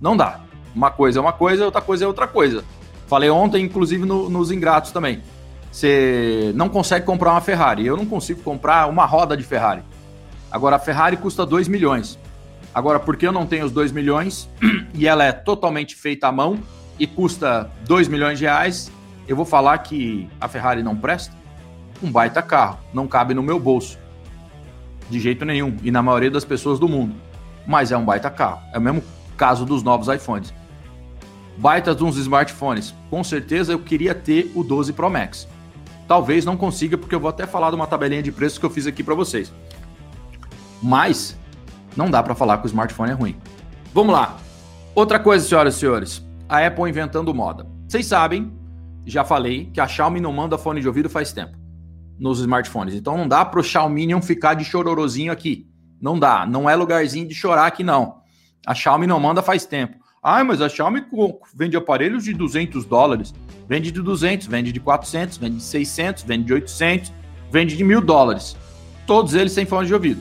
não 0.00 0.16
dá. 0.16 0.40
Uma 0.74 0.90
coisa 0.90 1.20
é 1.20 1.22
uma 1.22 1.32
coisa, 1.32 1.64
outra 1.64 1.80
coisa 1.80 2.04
é 2.04 2.08
outra 2.08 2.26
coisa. 2.26 2.64
Falei 3.06 3.30
ontem, 3.30 3.64
inclusive, 3.64 4.04
no, 4.04 4.28
nos 4.28 4.50
ingratos 4.50 4.90
também. 4.90 5.22
Você 5.70 6.52
não 6.56 6.68
consegue 6.68 7.06
comprar 7.06 7.30
uma 7.32 7.40
Ferrari. 7.40 7.86
Eu 7.86 7.96
não 7.96 8.06
consigo 8.06 8.42
comprar 8.42 8.88
uma 8.88 9.04
roda 9.04 9.36
de 9.36 9.44
Ferrari. 9.44 9.82
Agora, 10.50 10.76
a 10.76 10.78
Ferrari 10.78 11.16
custa 11.16 11.46
2 11.46 11.68
milhões. 11.68 12.18
Agora, 12.74 12.98
porque 12.98 13.26
eu 13.26 13.32
não 13.32 13.46
tenho 13.46 13.66
os 13.66 13.72
2 13.72 13.92
milhões 13.92 14.48
e 14.94 15.06
ela 15.06 15.24
é 15.24 15.30
totalmente 15.30 15.94
feita 15.94 16.26
à 16.26 16.32
mão 16.32 16.58
e 16.98 17.06
custa 17.06 17.70
2 17.86 18.08
milhões 18.08 18.38
de 18.38 18.44
reais, 18.44 18.90
eu 19.26 19.36
vou 19.36 19.44
falar 19.44 19.78
que 19.78 20.28
a 20.40 20.48
Ferrari 20.48 20.82
não 20.82 20.96
presta? 20.96 21.34
Um 22.02 22.10
baita 22.10 22.42
carro, 22.42 22.78
não 22.92 23.06
cabe 23.06 23.34
no 23.34 23.42
meu 23.42 23.58
bolso. 23.58 23.98
De 25.08 25.18
jeito 25.18 25.44
nenhum, 25.44 25.76
e 25.82 25.90
na 25.90 26.02
maioria 26.02 26.30
das 26.30 26.44
pessoas 26.44 26.78
do 26.78 26.88
mundo. 26.88 27.14
Mas 27.66 27.92
é 27.92 27.96
um 27.96 28.04
baita 28.04 28.30
carro. 28.30 28.60
É 28.72 28.78
o 28.78 28.82
mesmo 28.82 29.02
caso 29.36 29.64
dos 29.64 29.82
novos 29.82 30.08
iPhones. 30.08 30.52
Baita 31.56 31.92
uns 32.02 32.16
smartphones. 32.16 32.94
Com 33.10 33.22
certeza 33.22 33.72
eu 33.72 33.78
queria 33.78 34.14
ter 34.14 34.50
o 34.54 34.62
12 34.62 34.92
Pro 34.92 35.08
Max. 35.08 35.48
Talvez 36.06 36.44
não 36.44 36.56
consiga, 36.56 36.98
porque 36.98 37.14
eu 37.14 37.20
vou 37.20 37.30
até 37.30 37.46
falar 37.46 37.70
de 37.70 37.76
uma 37.76 37.86
tabelinha 37.86 38.22
de 38.22 38.32
preços 38.32 38.58
que 38.58 38.66
eu 38.66 38.70
fiz 38.70 38.86
aqui 38.86 39.02
para 39.02 39.14
vocês. 39.14 39.52
Mas 40.82 41.38
não 41.96 42.10
dá 42.10 42.22
para 42.22 42.34
falar 42.34 42.58
que 42.58 42.66
o 42.66 42.68
smartphone 42.68 43.10
é 43.12 43.14
ruim. 43.14 43.36
Vamos 43.94 44.12
lá. 44.12 44.36
Outra 44.94 45.18
coisa, 45.18 45.46
senhoras 45.46 45.76
e 45.76 45.78
senhores, 45.78 46.22
a 46.48 46.66
Apple 46.66 46.88
inventando 46.88 47.34
moda. 47.34 47.66
Vocês 47.88 48.06
sabem, 48.06 48.52
já 49.06 49.24
falei, 49.24 49.70
que 49.72 49.80
a 49.80 49.86
Xiaomi 49.86 50.20
não 50.20 50.32
manda 50.32 50.58
fone 50.58 50.80
de 50.80 50.88
ouvido 50.88 51.08
faz 51.08 51.32
tempo 51.32 51.64
nos 52.18 52.40
smartphones. 52.40 52.94
Então 52.94 53.16
não 53.16 53.28
dá 53.28 53.44
para 53.44 53.60
o 53.60 53.62
Xiaomi 53.62 54.08
ficar 54.22 54.54
de 54.54 54.64
chororozinho 54.64 55.32
aqui. 55.32 55.66
Não 56.00 56.18
dá, 56.18 56.46
não 56.46 56.68
é 56.68 56.76
lugarzinho 56.76 57.26
de 57.26 57.34
chorar 57.34 57.66
aqui 57.66 57.82
não. 57.82 58.16
A 58.66 58.74
Xiaomi 58.74 59.06
não 59.06 59.20
manda 59.20 59.42
faz 59.42 59.66
tempo. 59.66 59.98
Ah, 60.22 60.42
mas 60.42 60.60
a 60.60 60.68
Xiaomi 60.68 61.04
vende 61.54 61.76
aparelhos 61.76 62.24
de 62.24 62.32
200 62.32 62.84
dólares. 62.84 63.34
Vende 63.68 63.90
de 63.90 64.00
200, 64.00 64.46
vende 64.46 64.72
de 64.72 64.80
400, 64.80 65.36
vende 65.36 65.56
de 65.56 65.62
600, 65.62 66.22
vende 66.22 66.44
de 66.44 66.52
800, 66.54 67.12
vende 67.50 67.76
de 67.76 67.84
mil 67.84 68.00
dólares. 68.00 68.56
Todos 69.06 69.34
eles 69.34 69.52
sem 69.52 69.66
fone 69.66 69.86
de 69.86 69.94
ouvido. 69.94 70.20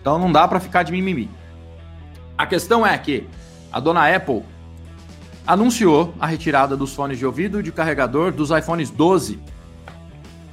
Então 0.00 0.18
não 0.18 0.32
dá 0.32 0.46
para 0.48 0.58
ficar 0.58 0.82
de 0.82 0.92
mimimi. 0.92 1.30
A 2.36 2.46
questão 2.46 2.84
é 2.86 2.96
que 2.98 3.26
a 3.70 3.78
dona 3.78 4.14
Apple 4.14 4.42
anunciou 5.46 6.14
a 6.20 6.26
retirada 6.26 6.76
dos 6.76 6.94
fones 6.94 7.18
de 7.18 7.26
ouvido 7.26 7.60
e 7.60 7.62
de 7.62 7.72
carregador 7.72 8.32
dos 8.32 8.50
iPhones 8.50 8.90
12, 8.90 9.38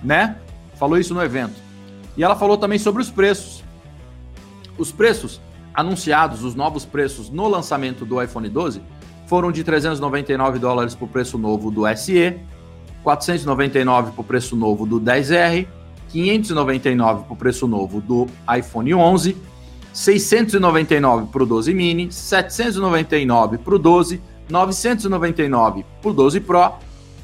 né? 0.04 0.38
Falou 0.76 0.98
isso 0.98 1.14
no 1.14 1.22
evento. 1.22 1.56
E 2.18 2.24
ela 2.24 2.36
falou 2.36 2.58
também 2.58 2.80
sobre 2.80 3.02
os 3.02 3.10
preços. 3.10 3.64
Os 4.78 4.92
preços 4.92 5.42
anunciados, 5.74 6.44
os 6.44 6.56
novos 6.56 6.86
preços 6.86 7.30
no 7.30 7.48
lançamento 7.48 8.06
do 8.06 8.22
iPhone 8.22 8.50
12, 8.50 8.82
foram 9.28 9.52
de 9.52 9.64
399 9.64 10.58
dólares 10.58 10.96
para 10.96 11.06
o 11.06 11.08
preço 11.08 11.38
novo 11.38 11.70
do 11.70 11.84
SE, 11.96 12.40
499 13.04 14.12
para 14.12 14.22
o 14.22 14.24
preço 14.24 14.56
novo 14.56 14.86
do 14.86 15.00
10R, 15.00 15.68
599 16.10 17.24
para 17.24 17.34
o 17.34 17.36
preço 17.36 17.68
novo 17.68 18.02
do 18.02 18.26
iPhone 18.58 18.94
11, 18.94 19.38
699 19.94 21.28
para 21.32 21.44
o 21.44 21.46
12 21.46 21.74
mini, 21.74 22.12
799 22.12 23.60
para 23.60 23.76
o 23.76 23.80
12, 23.80 24.22
999 24.50 25.86
para 26.02 26.12
o 26.12 26.14
12 26.14 26.40
Pro 26.42 26.74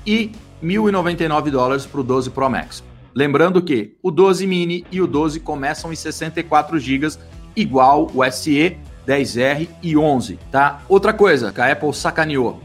e 0.06 0.32
1.099 0.64 1.50
dólares 1.50 1.86
para 1.86 2.02
o 2.02 2.04
12 2.04 2.30
Pro 2.30 2.50
Max. 2.50 2.84
Lembrando 3.14 3.62
que 3.62 3.96
o 4.02 4.12
12 4.12 4.46
mini 4.46 4.86
e 4.92 5.02
o 5.02 5.08
12 5.08 5.40
começam 5.40 5.92
em 5.92 5.96
64 5.96 6.78
GB, 6.80 7.18
igual 7.56 8.12
o 8.14 8.32
SE 8.32 8.78
10R 9.08 9.70
e 9.82 9.96
11, 9.96 10.40
tá? 10.52 10.82
Outra 10.90 11.14
coisa 11.14 11.52
que 11.52 11.62
a 11.62 11.72
Apple 11.72 11.94
sacaneou. 11.94 12.60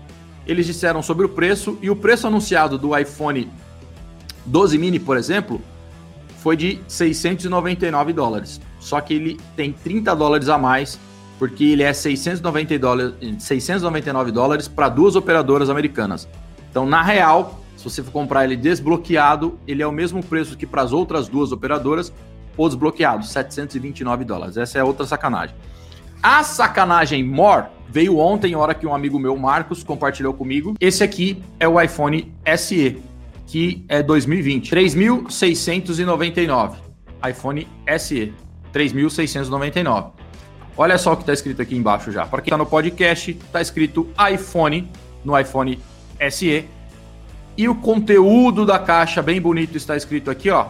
Eles 0.47 0.67
disseram 0.67 1.03
sobre 1.03 1.27
o 1.27 1.29
preço 1.29 1.79
e 1.81 1.91
o 1.91 1.97
preço 1.97 2.27
anunciado 2.27 2.79
do 2.79 2.97
iPhone 2.99 3.49
12 4.47 4.79
mini, 4.79 4.99
por 4.99 5.17
exemplo, 5.17 5.61
foi 6.39 6.57
de 6.57 6.81
699 6.89 8.13
dólares. 8.13 8.61
Só 8.81 9.01
que 9.01 9.15
ele 9.15 9.41
tem 9.55 9.73
30 9.73 10.17
dólares 10.17 10.49
a 10.49 10.59
mais, 10.59 10.99
porque 11.41 11.65
ele 11.65 11.83
é 11.83 11.91
690 11.91 12.79
dólares, 12.79 13.15
699 13.39 14.31
dólares 14.31 14.69
para 14.69 14.91
duas 14.91 15.17
operadoras 15.17 15.71
americanas. 15.71 16.29
Então, 16.71 16.85
na 16.85 17.03
real, 17.03 17.65
se 17.79 17.83
você 17.83 18.03
for 18.03 18.13
comprar 18.13 18.45
ele 18.45 18.57
desbloqueado, 18.57 19.59
ele 19.67 19.83
é 19.83 19.87
o 19.87 19.91
mesmo 19.91 20.23
preço 20.23 20.55
que 20.55 20.67
para 20.67 20.83
as 20.83 20.93
outras 20.93 21.29
duas 21.29 21.51
operadoras, 21.51 22.13
ou 22.59 22.69
desbloqueado, 22.69 23.25
729 23.25 24.23
dólares. 24.23 24.59
Essa 24.59 24.81
é 24.81 24.85
outra 24.85 25.07
sacanagem. 25.07 25.57
A 26.23 26.45
sacanagem 26.45 27.25
more 27.25 27.69
veio 27.89 28.19
ontem, 28.19 28.55
hora 28.55 28.75
que 28.75 28.87
um 28.87 28.95
amigo 28.95 29.19
meu, 29.19 29.35
Marcos, 29.35 29.83
compartilhou 29.83 30.35
comigo. 30.35 30.75
Esse 30.79 31.03
aqui 31.03 31.43
é 31.59 31.67
o 31.67 31.81
iPhone 31.81 32.35
SE, 32.59 32.99
que 33.47 33.83
é 33.89 34.03
2020. 34.03 34.71
3.699. 34.71 36.75
iPhone 37.27 37.67
SE. 37.99 38.35
3.699. 38.75 40.20
Olha 40.81 40.97
só 40.97 41.13
o 41.13 41.17
que 41.17 41.25
está 41.25 41.35
escrito 41.35 41.61
aqui 41.61 41.77
embaixo 41.77 42.11
já. 42.11 42.25
Para 42.25 42.41
quem 42.41 42.49
está 42.49 42.57
no 42.57 42.65
podcast, 42.65 43.33
está 43.33 43.61
escrito 43.61 44.09
iPhone 44.33 44.91
no 45.23 45.39
iPhone 45.39 45.79
SE. 46.31 46.65
E 47.55 47.69
o 47.69 47.75
conteúdo 47.75 48.65
da 48.65 48.79
caixa, 48.79 49.21
bem 49.21 49.39
bonito, 49.39 49.77
está 49.77 49.95
escrito 49.95 50.31
aqui, 50.31 50.49
ó 50.49 50.69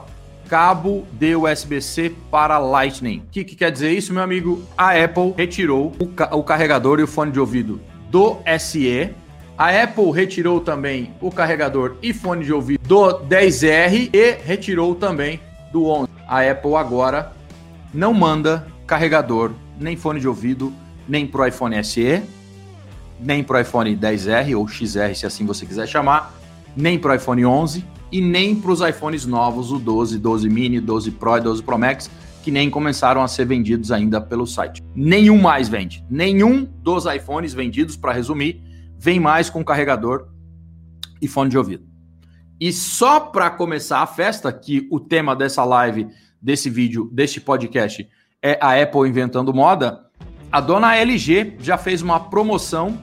cabo 0.49 1.07
de 1.13 1.37
USB-C 1.37 2.13
para 2.29 2.59
Lightning. 2.59 3.19
O 3.19 3.31
que, 3.31 3.45
que, 3.45 3.55
quer 3.55 3.71
dizer 3.71 3.93
isso, 3.93 4.13
meu 4.13 4.21
amigo? 4.21 4.65
A 4.77 5.01
Apple 5.01 5.33
retirou 5.37 5.93
o, 5.97 6.09
ca 6.09 6.35
o 6.35 6.43
carregador 6.43 6.99
e 6.99 7.05
o 7.05 7.07
fone 7.07 7.31
de 7.31 7.39
ouvido 7.39 7.81
do 8.11 8.39
SE. 8.59 9.11
A 9.57 9.69
Apple 9.69 10.11
retirou 10.11 10.59
também 10.59 11.15
o 11.21 11.31
carregador 11.31 11.95
e 12.03 12.13
fone 12.13 12.45
de 12.45 12.53
ouvido 12.53 12.83
do 12.83 13.21
10R 13.29 14.11
e 14.13 14.33
retirou 14.45 14.97
também 14.97 15.39
do 15.73 15.87
11. 15.87 16.11
A 16.27 16.41
Apple 16.41 16.75
agora 16.75 17.31
não 17.95 18.13
manda 18.13 18.67
carregador, 18.89 19.53
nem 19.81 19.97
fone 19.97 20.21
de 20.21 20.29
ouvido, 20.29 20.73
nem 21.09 21.27
para 21.27 21.43
o 21.43 21.47
iPhone 21.47 21.83
SE, 21.83 22.23
nem 23.19 23.43
para 23.43 23.59
o 23.59 23.61
iPhone 23.61 23.97
10R 23.97 24.57
ou 24.57 24.69
XR, 24.69 25.15
se 25.15 25.27
assim 25.27 25.45
você 25.47 25.67
quiser 25.67 25.89
chamar, 25.89 26.35
nem 26.77 26.99
para 26.99 27.13
o 27.13 27.15
iPhone 27.15 27.45
11 27.45 27.85
e 28.13 28.21
nem 28.21 28.55
para 28.55 28.71
os 28.71 28.81
iPhones 28.81 29.25
novos, 29.25 29.73
o 29.73 29.79
12, 29.79 30.19
12 30.19 30.49
mini, 30.49 30.81
12 30.81 31.13
Pro 31.13 31.37
e 31.37 31.41
12 31.41 31.63
Pro 31.63 31.79
Max, 31.79 32.11
que 32.43 32.51
nem 32.51 32.71
começaram 32.71 33.23
a 33.23 33.29
ser 33.29 33.47
vendidos 33.47 33.91
ainda 33.91 34.21
pelo 34.21 34.47
site. 34.47 34.83
Nenhum 34.95 35.41
mais 35.41 35.69
vende. 35.69 36.05
Nenhum 36.11 36.65
dos 36.65 37.07
iPhones 37.07 37.53
vendidos, 37.53 37.97
para 37.97 38.13
resumir, 38.13 38.63
vem 38.99 39.19
mais 39.21 39.49
com 39.49 39.65
carregador 39.65 40.29
e 41.21 41.29
fone 41.29 41.51
de 41.51 41.59
ouvido. 41.59 41.85
E 42.59 42.73
só 42.73 43.21
para 43.21 43.51
começar 43.51 44.01
a 44.01 44.07
festa, 44.07 44.53
que 44.53 44.87
o 44.91 45.01
tema 45.01 45.35
dessa 45.35 45.65
live, 45.65 46.09
desse 46.41 46.69
vídeo, 46.69 47.09
deste 47.13 47.41
podcast 47.41 48.07
é 48.43 48.59
a 48.61 48.81
Apple 48.81 49.09
inventando 49.09 49.53
moda, 49.53 50.07
a 50.51 50.61
dona 50.61 50.97
LG 50.97 51.57
já 51.61 51.77
fez 51.77 52.03
uma 52.03 52.19
promoção, 52.19 52.99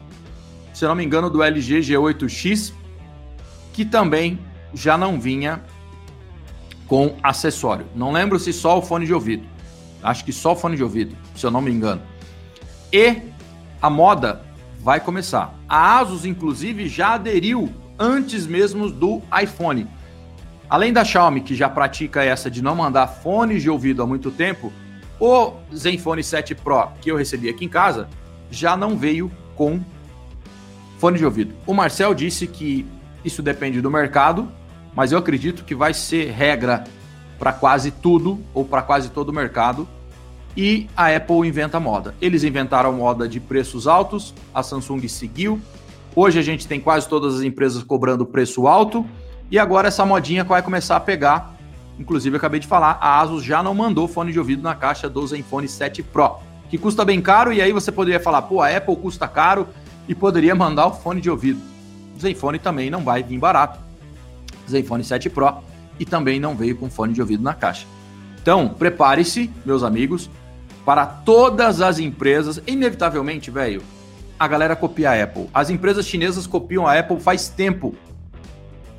se 0.73 0.85
não 0.85 0.95
me 0.95 1.05
engano, 1.05 1.29
do 1.29 1.43
LG 1.43 1.79
G8X, 1.79 2.73
que 3.71 3.85
também 3.85 4.39
já 4.73 4.97
não 4.97 5.19
vinha 5.19 5.61
com 6.87 7.15
acessório. 7.21 7.85
Não 7.95 8.11
lembro 8.11 8.39
se 8.39 8.51
só 8.51 8.77
o 8.77 8.81
fone 8.81 9.05
de 9.05 9.13
ouvido. 9.13 9.47
Acho 10.01 10.25
que 10.25 10.33
só 10.33 10.53
o 10.53 10.55
fone 10.55 10.75
de 10.75 10.83
ouvido, 10.83 11.15
se 11.35 11.45
eu 11.45 11.51
não 11.51 11.61
me 11.61 11.71
engano. 11.71 12.01
E 12.91 13.21
a 13.81 13.89
moda 13.89 14.43
vai 14.79 14.99
começar. 14.99 15.53
A 15.67 15.99
Asus, 15.99 16.25
inclusive, 16.25 16.87
já 16.87 17.13
aderiu 17.13 17.69
antes 17.99 18.47
mesmo 18.47 18.89
do 18.89 19.21
iPhone. 19.41 19.87
Além 20.69 20.91
da 20.91 21.05
Xiaomi, 21.05 21.41
que 21.41 21.55
já 21.55 21.69
pratica 21.69 22.23
essa 22.23 22.49
de 22.49 22.61
não 22.61 22.75
mandar 22.75 23.07
fones 23.07 23.61
de 23.61 23.69
ouvido 23.69 24.03
há 24.03 24.07
muito 24.07 24.31
tempo, 24.31 24.71
o 25.19 25.53
Zenfone 25.75 26.23
7 26.23 26.55
Pro 26.55 26.89
que 27.01 27.11
eu 27.11 27.17
recebi 27.17 27.49
aqui 27.49 27.65
em 27.65 27.69
casa 27.69 28.07
já 28.49 28.77
não 28.77 28.97
veio 28.97 29.31
com 29.55 29.79
fone 30.97 31.17
de 31.17 31.25
ouvido. 31.25 31.53
O 31.65 31.73
Marcel 31.73 32.13
disse 32.13 32.47
que 32.47 32.85
isso 33.23 33.41
depende 33.41 33.81
do 33.81 33.91
mercado, 33.91 34.47
mas 34.95 35.11
eu 35.11 35.17
acredito 35.17 35.63
que 35.63 35.75
vai 35.75 35.93
ser 35.93 36.31
regra 36.31 36.83
para 37.37 37.53
quase 37.53 37.91
tudo 37.91 38.39
ou 38.53 38.65
para 38.65 38.81
quase 38.81 39.09
todo 39.09 39.29
o 39.29 39.33
mercado. 39.33 39.87
E 40.55 40.89
a 40.97 41.15
Apple 41.15 41.47
inventa 41.47 41.79
moda. 41.79 42.15
Eles 42.19 42.43
inventaram 42.43 42.91
moda 42.93 43.27
de 43.27 43.39
preços 43.39 43.87
altos, 43.87 44.33
a 44.53 44.63
Samsung 44.63 45.07
seguiu. 45.07 45.61
Hoje 46.15 46.39
a 46.39 46.41
gente 46.41 46.67
tem 46.67 46.79
quase 46.79 47.07
todas 47.07 47.35
as 47.35 47.41
empresas 47.41 47.83
cobrando 47.83 48.25
preço 48.25 48.65
alto 48.65 49.05
e 49.51 49.59
agora 49.59 49.87
essa 49.87 50.03
modinha 50.03 50.43
vai 50.43 50.63
começar 50.63 50.95
a 50.95 50.99
pegar. 50.99 51.55
Inclusive, 51.99 52.37
acabei 52.37 52.59
de 52.59 52.67
falar, 52.67 52.97
a 53.01 53.19
Asus 53.19 53.43
já 53.43 53.63
não 53.63 53.73
mandou 53.73 54.07
fone 54.07 54.31
de 54.31 54.39
ouvido 54.39 54.61
na 54.61 54.75
caixa 54.75 55.09
do 55.09 55.25
Zenfone 55.25 55.67
7 55.67 56.03
Pro, 56.03 56.37
que 56.69 56.77
custa 56.77 57.03
bem 57.03 57.21
caro, 57.21 57.51
e 57.51 57.61
aí 57.61 57.73
você 57.73 57.91
poderia 57.91 58.19
falar, 58.19 58.43
pô, 58.43 58.61
a 58.61 58.69
Apple 58.69 58.95
custa 58.95 59.27
caro 59.27 59.67
e 60.07 60.13
poderia 60.13 60.53
mandar 60.53 60.87
o 60.87 60.93
fone 60.93 61.21
de 61.21 61.29
ouvido. 61.29 61.59
O 62.15 62.19
Zenfone 62.19 62.59
também 62.59 62.89
não 62.89 63.03
vai 63.03 63.23
vir 63.23 63.39
barato. 63.39 63.79
Zenfone 64.69 65.03
7 65.03 65.29
Pro 65.29 65.63
e 65.99 66.05
também 66.05 66.39
não 66.39 66.55
veio 66.55 66.75
com 66.75 66.89
fone 66.89 67.13
de 67.13 67.21
ouvido 67.21 67.43
na 67.43 67.53
caixa. 67.53 67.87
Então, 68.41 68.69
prepare-se, 68.69 69.49
meus 69.65 69.83
amigos, 69.83 70.29
para 70.85 71.05
todas 71.05 71.81
as 71.81 71.99
empresas, 71.99 72.61
inevitavelmente, 72.65 73.51
velho, 73.51 73.81
a 74.39 74.47
galera 74.47 74.75
copia 74.75 75.11
a 75.11 75.23
Apple. 75.23 75.49
As 75.53 75.69
empresas 75.69 76.05
chinesas 76.05 76.47
copiam 76.47 76.87
a 76.87 76.97
Apple 76.97 77.19
faz 77.19 77.49
tempo. 77.49 77.95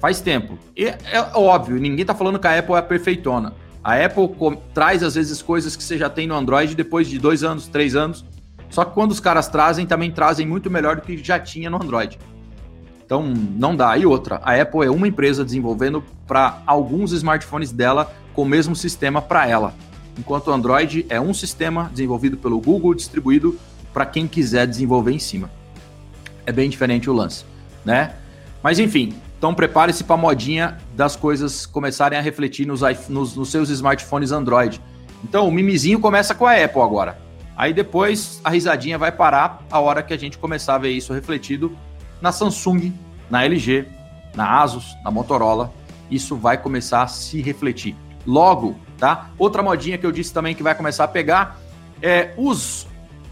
Faz 0.01 0.21
tempo. 0.21 0.59
E 0.77 0.87
é 0.87 1.21
óbvio, 1.35 1.77
ninguém 1.79 2.05
tá 2.05 2.15
falando 2.15 2.39
que 2.39 2.47
a 2.47 2.59
Apple 2.59 2.75
é 2.75 2.79
a 2.79 2.83
perfeitona. 2.83 3.53
A 3.83 3.95
Apple 4.05 4.29
traz, 4.75 5.03
às 5.03 5.15
vezes, 5.15 5.41
coisas 5.41 5.75
que 5.75 5.83
você 5.83 5.97
já 5.97 6.11
tem 6.11 6.27
no 6.27 6.35
Android 6.35 6.75
depois 6.75 7.09
de 7.09 7.19
dois 7.19 7.43
anos, 7.43 7.69
três 7.69 7.97
anos. 7.97 8.25
Só 8.71 8.85
que 8.85 8.93
quando 8.93 9.13
os 9.13 9.21
caras 9.21 9.49
trazem, 9.49 9.87
também 9.87 10.11
trazem 10.11 10.47
muito 10.47 10.71
melhor 10.71 10.97
do 10.97 11.03
que 11.03 11.17
já 11.17 11.39
tinha 11.39 11.71
no 11.71 11.83
Android. 11.83 12.19
Então, 13.05 13.23
não 13.23 13.75
dá. 13.75 13.97
E 13.97 14.05
outra, 14.05 14.41
a 14.45 14.61
Apple 14.61 14.85
é 14.85 14.91
uma 14.91 15.09
empresa 15.09 15.45
desenvolvendo 15.45 16.05
para 16.27 16.61
alguns 16.67 17.13
smartphones 17.13 17.73
dela 17.73 18.13
com 18.35 18.43
o 18.43 18.47
mesmo 18.47 18.77
sistema 18.77 19.23
para 19.23 19.47
ela. 19.49 19.75
Enquanto 20.19 20.49
o 20.49 20.53
Android 20.53 21.07
é 21.09 21.21
um 21.21 21.33
sistema 21.33 21.89
desenvolvido 21.91 22.37
pelo 22.37 22.61
Google, 22.61 22.95
distribuído 22.95 23.59
para 23.93 24.05
quem 24.05 24.27
quiser 24.27 24.67
desenvolver 24.67 25.13
em 25.13 25.19
cima. 25.19 25.51
É 26.45 26.53
bem 26.53 26.69
diferente 26.69 27.09
o 27.09 27.13
lance, 27.13 27.45
né? 27.85 28.17
Mas 28.63 28.79
enfim, 28.79 29.15
então 29.39 29.55
prepare-se 29.55 30.03
para 30.03 30.15
a 30.15 30.19
modinha 30.19 30.79
das 30.97 31.15
coisas 31.15 31.65
começarem 31.65 32.19
a 32.19 32.21
refletir 32.21 32.67
nos, 32.67 32.81
nos, 33.09 33.37
nos 33.37 33.51
seus 33.51 33.71
smartphones 33.71 34.33
Android. 34.33 34.83
Então, 35.23 35.47
o 35.47 35.53
mimizinho 35.53 36.01
começa 36.01 36.35
com 36.35 36.45
a 36.45 36.53
Apple 36.53 36.83
agora. 36.83 37.19
Aí 37.57 37.73
depois 37.73 38.41
a 38.45 38.51
risadinha 38.51 38.99
vai 38.99 39.13
parar 39.13 39.65
a 39.71 39.81
hora 39.81 40.03
que 40.03 40.13
a 40.13 40.17
gente 40.17 40.39
começar 40.39 40.75
a 40.75 40.79
ver 40.79 40.91
isso 40.91 41.13
refletido 41.13 41.77
na 42.21 42.33
Samsung, 42.33 42.93
na 43.31 43.45
LG, 43.45 43.87
na 44.35 44.61
Asus, 44.61 44.97
na 45.05 45.11
Motorola, 45.11 45.73
isso 46.11 46.37
vai 46.37 46.59
começar 46.59 47.03
a 47.03 47.07
se 47.07 47.41
refletir. 47.41 47.97
Logo, 48.27 48.77
tá? 48.97 49.31
Outra 49.39 49.63
modinha 49.63 49.99
que 49.99 50.07
eu 50.07 50.13
disse 50.13 50.33
também 50.33 50.55
que 50.55 50.63
vai 50.63 50.75
começar 50.75 51.05
a 51.05 51.09
pegar 51.09 51.59
é 52.03 52.33
os, 52.37 52.87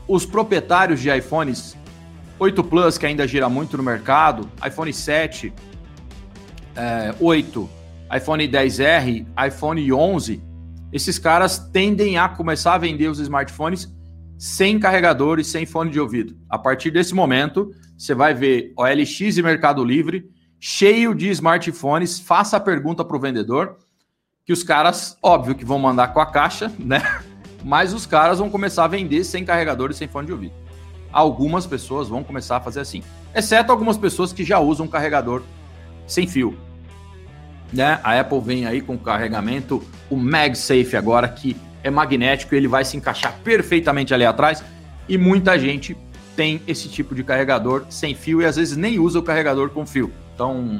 os 0.06 0.24
proprietários 0.24 1.00
de 1.00 1.16
iPhones 1.16 1.76
8 2.38 2.62
Plus, 2.64 2.98
que 2.98 3.06
ainda 3.06 3.26
gira 3.26 3.48
muito 3.48 3.76
no 3.76 3.82
mercado, 3.82 4.48
iPhone 4.64 4.92
7, 4.92 5.52
é, 6.76 7.14
8, 7.18 7.68
iPhone 8.14 8.48
10R, 8.48 9.26
iPhone 9.48 9.92
11, 9.92 10.42
esses 10.92 11.18
caras 11.18 11.58
tendem 11.58 12.18
a 12.18 12.28
começar 12.28 12.74
a 12.74 12.78
vender 12.78 13.08
os 13.08 13.18
smartphones 13.18 13.92
sem 14.38 14.78
carregador 14.78 15.38
e 15.38 15.44
sem 15.44 15.66
fone 15.66 15.90
de 15.90 15.98
ouvido. 15.98 16.36
A 16.48 16.58
partir 16.58 16.90
desse 16.90 17.14
momento, 17.14 17.70
você 17.96 18.14
vai 18.14 18.34
ver 18.34 18.72
OLX 18.76 19.36
e 19.36 19.42
Mercado 19.42 19.84
Livre 19.84 20.30
cheio 20.60 21.14
de 21.14 21.28
smartphones. 21.30 22.20
Faça 22.20 22.56
a 22.56 22.60
pergunta 22.60 23.04
para 23.04 23.16
o 23.16 23.20
vendedor, 23.20 23.76
que 24.44 24.52
os 24.52 24.62
caras, 24.62 25.16
óbvio 25.22 25.54
que 25.54 25.64
vão 25.64 25.78
mandar 25.78 26.08
com 26.08 26.20
a 26.20 26.26
caixa, 26.26 26.72
né? 26.78 27.02
Mas 27.64 27.92
os 27.92 28.06
caras 28.06 28.38
vão 28.38 28.48
começar 28.48 28.84
a 28.84 28.88
vender 28.88 29.24
sem 29.24 29.44
carregador 29.44 29.90
e 29.90 29.94
sem 29.94 30.06
fone 30.06 30.26
de 30.26 30.32
ouvido. 30.32 30.54
Algumas 31.12 31.66
pessoas 31.66 32.08
vão 32.08 32.22
começar 32.22 32.58
a 32.58 32.60
fazer 32.60 32.80
assim, 32.80 33.02
exceto 33.34 33.72
algumas 33.72 33.96
pessoas 33.96 34.32
que 34.32 34.44
já 34.44 34.60
usam 34.60 34.86
carregador 34.86 35.42
sem 36.06 36.26
fio. 36.26 36.56
Né? 37.72 37.98
A 38.02 38.18
Apple 38.20 38.40
vem 38.40 38.66
aí 38.66 38.80
com 38.80 38.96
carregamento, 38.96 39.82
o 40.08 40.16
MagSafe 40.16 40.96
agora, 40.96 41.28
que 41.28 41.56
é 41.82 41.90
magnético, 41.90 42.54
ele 42.54 42.68
vai 42.68 42.84
se 42.84 42.96
encaixar 42.96 43.38
perfeitamente 43.44 44.12
ali 44.12 44.24
atrás. 44.24 44.62
E 45.08 45.16
muita 45.16 45.58
gente 45.58 45.96
tem 46.34 46.60
esse 46.66 46.88
tipo 46.88 47.14
de 47.14 47.24
carregador 47.24 47.86
sem 47.88 48.14
fio 48.14 48.42
e 48.42 48.44
às 48.44 48.56
vezes 48.56 48.76
nem 48.76 48.98
usa 48.98 49.18
o 49.18 49.22
carregador 49.22 49.70
com 49.70 49.86
fio. 49.86 50.12
Então, 50.34 50.78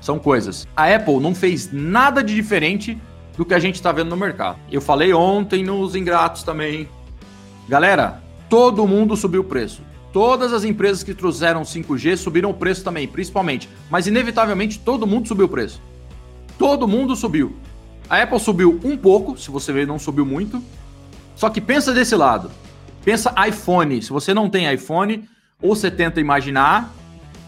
são 0.00 0.18
coisas. 0.18 0.66
A 0.76 0.94
Apple 0.94 1.20
não 1.20 1.34
fez 1.34 1.70
nada 1.72 2.22
de 2.22 2.34
diferente 2.34 2.98
do 3.36 3.44
que 3.44 3.54
a 3.54 3.58
gente 3.58 3.76
está 3.76 3.92
vendo 3.92 4.10
no 4.10 4.16
mercado. 4.16 4.58
Eu 4.70 4.80
falei 4.80 5.12
ontem 5.12 5.64
nos 5.64 5.94
ingratos 5.94 6.42
também. 6.42 6.88
Galera, 7.68 8.22
todo 8.48 8.86
mundo 8.86 9.16
subiu 9.16 9.40
o 9.40 9.44
preço. 9.44 9.82
Todas 10.12 10.52
as 10.52 10.64
empresas 10.64 11.02
que 11.02 11.14
trouxeram 11.14 11.62
5G 11.62 12.16
subiram 12.16 12.50
o 12.50 12.54
preço 12.54 12.84
também, 12.84 13.08
principalmente. 13.08 13.68
Mas 13.90 14.06
inevitavelmente 14.06 14.78
todo 14.78 15.06
mundo 15.06 15.26
subiu 15.26 15.46
o 15.46 15.48
preço. 15.48 15.80
Todo 16.62 16.86
mundo 16.86 17.16
subiu. 17.16 17.56
A 18.08 18.22
Apple 18.22 18.38
subiu 18.38 18.78
um 18.84 18.96
pouco, 18.96 19.36
se 19.36 19.50
você 19.50 19.72
ver, 19.72 19.84
não 19.84 19.98
subiu 19.98 20.24
muito. 20.24 20.62
Só 21.34 21.50
que 21.50 21.60
pensa 21.60 21.92
desse 21.92 22.14
lado. 22.14 22.52
Pensa 23.04 23.34
iPhone. 23.48 24.00
Se 24.00 24.10
você 24.10 24.32
não 24.32 24.48
tem 24.48 24.72
iPhone, 24.72 25.28
ou 25.60 25.74
você 25.74 25.90
tenta 25.90 26.20
imaginar, 26.20 26.94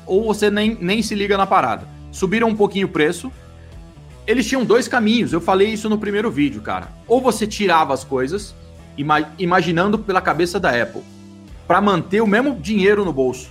ou 0.04 0.25
você 0.25 0.50
nem, 0.50 0.76
nem 0.80 1.00
se 1.00 1.14
liga 1.14 1.37
na 1.37 1.47
parada. 1.47 1.87
Subiram 2.11 2.49
um 2.49 2.56
pouquinho 2.56 2.88
o 2.88 2.90
preço. 2.90 3.30
Eles 4.26 4.49
tinham 4.49 4.64
dois 4.64 4.88
caminhos. 4.88 5.33
Eu 5.33 5.40
falei 5.40 5.68
isso 5.68 5.88
no 5.88 5.97
primeiro 5.97 6.28
vídeo, 6.28 6.61
cara. 6.61 6.88
Ou 7.06 7.21
você 7.21 7.47
tirava 7.47 7.94
as 7.94 8.02
coisas, 8.02 8.52
ima 8.99 9.30
imaginando 9.38 9.97
pela 9.97 10.21
cabeça 10.21 10.59
da 10.59 10.71
Apple, 10.71 11.02
para 11.68 11.80
manter 11.80 12.21
o 12.21 12.26
mesmo 12.26 12.56
dinheiro 12.56 13.04
no 13.04 13.12
bolso. 13.12 13.49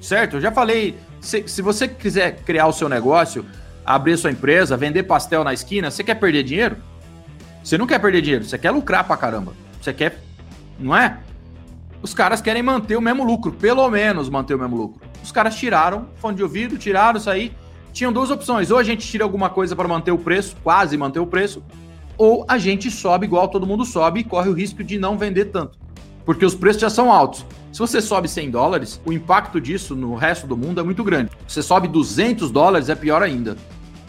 Certo? 0.00 0.36
Eu 0.36 0.40
já 0.40 0.52
falei. 0.52 0.96
Se, 1.20 1.42
se 1.48 1.60
você 1.60 1.88
quiser 1.88 2.44
criar 2.44 2.68
o 2.68 2.72
seu 2.72 2.88
negócio, 2.88 3.44
abrir 3.84 4.16
sua 4.16 4.30
empresa, 4.30 4.76
vender 4.76 5.02
pastel 5.04 5.44
na 5.44 5.52
esquina, 5.52 5.90
você 5.90 6.02
quer 6.04 6.14
perder 6.14 6.42
dinheiro? 6.42 6.76
Você 7.62 7.78
não 7.78 7.86
quer 7.86 7.98
perder 7.98 8.22
dinheiro, 8.22 8.44
você 8.44 8.58
quer 8.58 8.70
lucrar 8.70 9.04
pra 9.04 9.16
caramba. 9.16 9.52
Você 9.80 9.92
quer. 9.92 10.20
Não 10.78 10.96
é? 10.96 11.18
Os 12.02 12.12
caras 12.12 12.40
querem 12.40 12.62
manter 12.62 12.96
o 12.96 13.00
mesmo 13.00 13.24
lucro, 13.24 13.52
pelo 13.52 13.88
menos 13.88 14.28
manter 14.28 14.54
o 14.54 14.58
mesmo 14.58 14.76
lucro. 14.76 15.00
Os 15.22 15.30
caras 15.30 15.54
tiraram 15.54 16.08
fone 16.16 16.36
de 16.36 16.42
ouvido, 16.42 16.76
tiraram 16.76 17.18
isso 17.18 17.30
aí. 17.30 17.52
Tinham 17.92 18.12
duas 18.12 18.30
opções: 18.30 18.70
ou 18.70 18.78
a 18.78 18.82
gente 18.82 19.06
tira 19.06 19.22
alguma 19.22 19.48
coisa 19.48 19.76
para 19.76 19.86
manter 19.86 20.10
o 20.10 20.18
preço, 20.18 20.56
quase 20.64 20.96
manter 20.96 21.20
o 21.20 21.26
preço, 21.26 21.62
ou 22.16 22.44
a 22.48 22.58
gente 22.58 22.90
sobe 22.90 23.26
igual 23.26 23.48
todo 23.48 23.66
mundo 23.66 23.84
sobe 23.84 24.20
e 24.20 24.24
corre 24.24 24.48
o 24.48 24.52
risco 24.52 24.82
de 24.82 24.98
não 24.98 25.16
vender 25.16 25.46
tanto. 25.46 25.78
Porque 26.24 26.44
os 26.44 26.54
preços 26.54 26.82
já 26.82 26.90
são 26.90 27.12
altos. 27.12 27.46
Se 27.72 27.78
você 27.78 28.02
sobe 28.02 28.28
100 28.28 28.50
dólares, 28.50 29.00
o 29.02 29.14
impacto 29.14 29.58
disso 29.58 29.96
no 29.96 30.14
resto 30.14 30.46
do 30.46 30.54
mundo 30.54 30.78
é 30.78 30.84
muito 30.84 31.02
grande. 31.02 31.30
Você 31.48 31.62
sobe 31.62 31.88
200 31.88 32.50
dólares, 32.50 32.90
é 32.90 32.94
pior 32.94 33.22
ainda. 33.22 33.56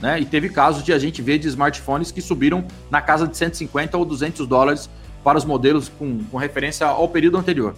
Né? 0.02 0.20
E 0.20 0.26
teve 0.26 0.50
casos 0.50 0.84
de 0.84 0.92
a 0.92 1.00
gente 1.00 1.22
ver 1.22 1.38
de 1.38 1.48
smartphones 1.48 2.12
que 2.12 2.22
subiram 2.22 2.66
na 2.92 3.02
casa 3.02 3.26
de 3.26 3.38
150 3.38 3.98
ou 3.98 4.04
200 4.04 4.46
dólares 4.48 4.90
para 5.24 5.38
os 5.38 5.46
modelos 5.46 5.88
com, 5.88 6.22
com 6.26 6.38
referência 6.38 6.86
ao 6.86 7.08
período 7.08 7.38
anterior. 7.38 7.74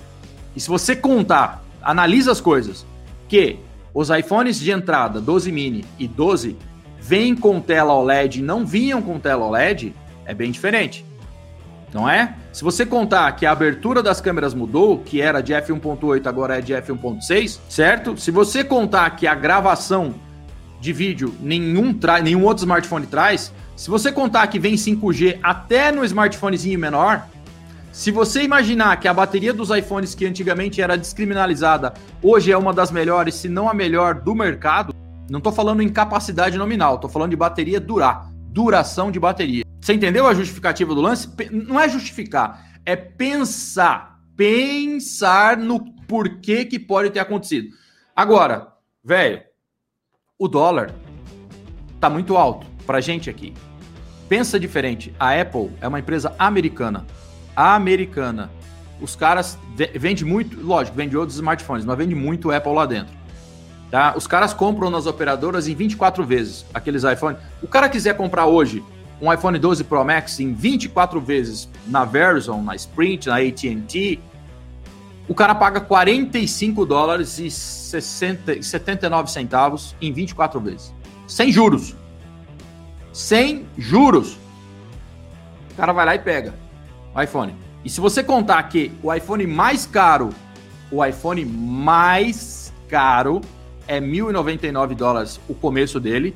E 0.56 0.60
se 0.60 0.67
você 0.67 0.95
contar, 0.95 1.63
analisa 1.84 2.32
as 2.32 2.41
coisas, 2.41 2.84
que 3.28 3.60
os 3.93 4.10
iPhones 4.10 4.60
de 4.60 4.71
entrada 4.71 5.21
12 5.21 5.52
mini 5.52 5.86
e 6.00 6.08
12 6.08 6.58
vêm 7.00 7.36
com 7.36 7.62
tela 7.62 7.93
OLED 7.93 8.39
e 8.39 8.41
não 8.41 8.65
vinham 8.65 9.04
com 9.04 9.19
tela 9.19 9.45
OLED, 9.45 9.93
é 10.26 10.34
bem 10.34 10.50
diferente 10.50 11.06
não 11.95 12.10
é? 12.10 12.36
Se 12.51 12.62
você 12.62 12.86
contar 12.86 13.31
que 13.31 13.45
a 13.45 13.51
abertura 13.51 14.03
das 14.03 14.19
câmeras 14.19 14.53
mudou, 14.53 14.99
que 14.99 15.21
era 15.21 15.39
de 15.39 15.53
f1.8 15.53 16.27
agora 16.27 16.58
é 16.58 16.62
de 16.62 16.73
f1.6, 16.73 17.58
certo? 17.69 18.17
Se 18.17 18.31
você 18.31 18.65
contar 18.65 19.10
que 19.12 19.25
a 19.25 19.34
gravação 19.34 20.13
de 20.81 20.91
vídeo 20.91 21.34
nenhum, 21.39 21.97
nenhum 22.21 22.43
outro 22.43 22.63
smartphone 22.63 23.08
traz, 23.08 23.53
se 23.77 23.89
você 23.89 24.12
contar 24.12 24.47
que 24.47 24.60
vem 24.60 24.75
5G 24.75 25.39
até 25.41 25.89
no 25.89 26.03
smartphonezinho 26.03 26.77
menor, 26.77 27.27
se 27.93 28.12
você 28.12 28.43
imaginar 28.43 28.99
que 28.99 29.08
a 29.08 29.13
bateria 29.13 29.53
dos 29.53 29.69
iPhones 29.69 30.13
que 30.13 30.25
antigamente 30.25 30.81
era 30.81 30.97
descriminalizada, 30.97 31.93
hoje 32.21 32.51
é 32.51 32.58
uma 32.58 32.73
das 32.73 32.91
melhores, 32.91 33.36
se 33.36 33.47
não 33.47 33.69
a 33.69 33.73
melhor 33.73 34.15
do 34.15 34.36
mercado, 34.36 34.93
não 35.29 35.38
estou 35.38 35.53
falando 35.53 35.81
em 35.81 35.88
capacidade 35.88 36.58
nominal, 36.58 36.95
estou 36.95 37.10
falando 37.10 37.29
de 37.29 37.38
bateria 37.38 37.79
durar, 37.79 38.29
duração 38.51 39.10
de 39.10 39.19
bateria. 39.19 39.64
Você 39.86 39.93
entendeu 39.93 40.26
a 40.26 40.34
justificativa 40.34 40.95
do 40.95 41.02
lance? 41.02 41.30
Não 41.52 41.80
é 41.80 41.88
justificar, 41.88 42.71
é 42.84 42.95
pensar. 42.95 44.19
Pensar 44.36 45.58
no 45.58 45.80
porquê 46.08 46.65
que 46.65 46.80
pode 46.80 47.12
ter 47.12 47.19
acontecido. 47.19 47.69
Agora, 48.15 48.74
velho, 49.04 49.43
o 50.39 50.48
dólar 50.48 50.91
tá 52.00 52.10
muito 52.10 52.36
alto 52.36 52.65
pra 52.88 53.00
gente 53.00 53.30
aqui. 53.30 53.54
Pensa 54.28 54.60
diferente. 54.60 55.13
A 55.19 55.39
Apple 55.39 55.71
é 55.80 55.88
uma 55.88 56.00
empresa 56.00 56.34
americana. 56.39 57.06
Americana. 57.56 58.50
Os 59.00 59.15
caras 59.15 59.56
vende 59.93 60.26
muito, 60.26 60.60
lógico, 60.62 60.98
vende 60.98 61.15
outros 61.15 61.36
smartphones, 61.36 61.86
mas 61.86 61.95
vende 61.95 62.15
muito 62.15 62.52
Apple 62.52 62.74
lá 62.74 62.88
dentro. 62.88 63.13
Tá? 63.91 64.15
Os 64.17 64.26
caras 64.26 64.52
compram 64.52 64.89
nas 64.89 65.06
operadoras 65.06 65.67
em 65.67 65.76
24 65.76 66.26
vezes 66.26 66.65
aqueles 66.74 67.04
iPhones. 67.04 67.38
O 67.62 67.67
cara 67.67 67.88
quiser 67.88 68.17
comprar 68.17 68.48
hoje 68.48 68.84
um 69.21 69.32
iPhone 69.32 69.58
12 69.58 69.84
Pro 69.86 70.04
Max 70.04 70.39
em 70.39 70.54
24 70.54 71.19
vezes 71.21 71.69
na 71.88 72.04
Verizon, 72.04 72.62
na 72.62 72.75
Sprint, 72.75 73.28
na 73.28 73.38
AT&T, 73.38 74.19
o 75.28 75.34
cara 75.34 75.56
paga 75.56 75.80
45 75.80 76.86
dólares 76.86 77.39
e 77.39 77.49
60, 77.49 78.62
79 78.62 79.32
centavos 79.32 79.95
em 80.01 80.12
24 80.12 80.60
vezes. 80.60 80.93
Sem 81.28 81.51
juros. 81.51 81.95
Sem 83.12 83.65
juros. 83.78 84.38
O 85.71 85.75
cara 85.75 85.93
vai 85.93 86.06
lá 86.06 86.15
e 86.15 86.19
pega 86.19 86.54
o 87.15 87.21
iPhone. 87.21 87.56
E 87.84 87.89
se 87.89 87.99
você 87.99 88.23
contar 88.23 88.62
que 88.63 88.91
o 89.01 89.13
iPhone 89.13 89.47
mais 89.47 89.86
caro, 89.86 90.30
o 90.91 91.04
iPhone 91.04 91.43
mais 91.45 92.71
caro 92.88 93.41
é 93.88 93.99
1.099 93.99 94.95
dólares 94.95 95.39
o 95.47 95.54
começo 95.54 95.99
dele, 95.99 96.36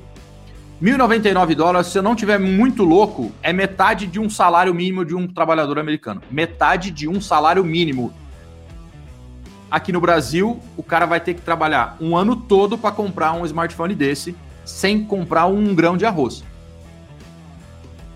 1.099 0.82 1.56
dólares, 1.56 1.88
se 1.88 1.98
eu 1.98 2.02
não 2.02 2.16
tiver 2.16 2.40
muito 2.40 2.86
louco, 2.86 3.34
é 3.44 3.52
metade 3.52 4.08
de 4.08 4.18
um 4.18 4.30
salário 4.30 4.74
mínimo 4.74 5.04
de 5.04 5.14
um 5.14 5.28
trabalhador 5.28 5.78
americano. 5.78 6.22
Metade 6.32 6.90
de 6.90 7.06
um 7.06 7.20
salário 7.20 7.66
mínimo. 7.66 8.14
Aqui 9.70 9.92
no 9.92 10.00
Brasil, 10.00 10.58
o 10.78 10.82
cara 10.82 11.06
vai 11.06 11.20
ter 11.20 11.34
que 11.34 11.42
trabalhar 11.42 11.98
um 12.00 12.16
ano 12.16 12.34
todo 12.34 12.78
para 12.78 12.96
comprar 12.96 13.34
um 13.34 13.46
smartphone 13.46 13.94
desse, 13.94 14.34
sem 14.64 15.04
comprar 15.04 15.48
um 15.48 15.76
grão 15.76 15.98
de 15.98 16.06
arroz. 16.06 16.46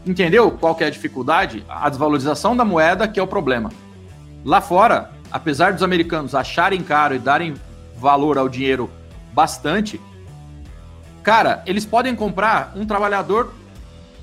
Entendeu 0.05 0.49
qual 0.51 0.73
que 0.73 0.85
é 0.85 0.87
a 0.87 0.89
dificuldade? 0.89 1.65
A 1.67 1.89
desvalorização 1.89 2.55
da 2.55 2.63
moeda 2.63 3.09
que 3.09 3.19
é 3.19 3.23
o 3.23 3.27
problema. 3.27 3.71
Lá 4.45 4.61
fora, 4.61 5.11
apesar 5.29 5.73
dos 5.73 5.83
americanos 5.83 6.33
acharem 6.33 6.81
caro 6.81 7.13
e 7.13 7.19
darem 7.19 7.55
valor 7.97 8.37
ao 8.37 8.47
dinheiro 8.47 8.89
bastante, 9.33 9.99
Cara, 11.23 11.63
eles 11.65 11.85
podem 11.85 12.13
comprar 12.13 12.73
um 12.75 12.85
trabalhador 12.85 13.53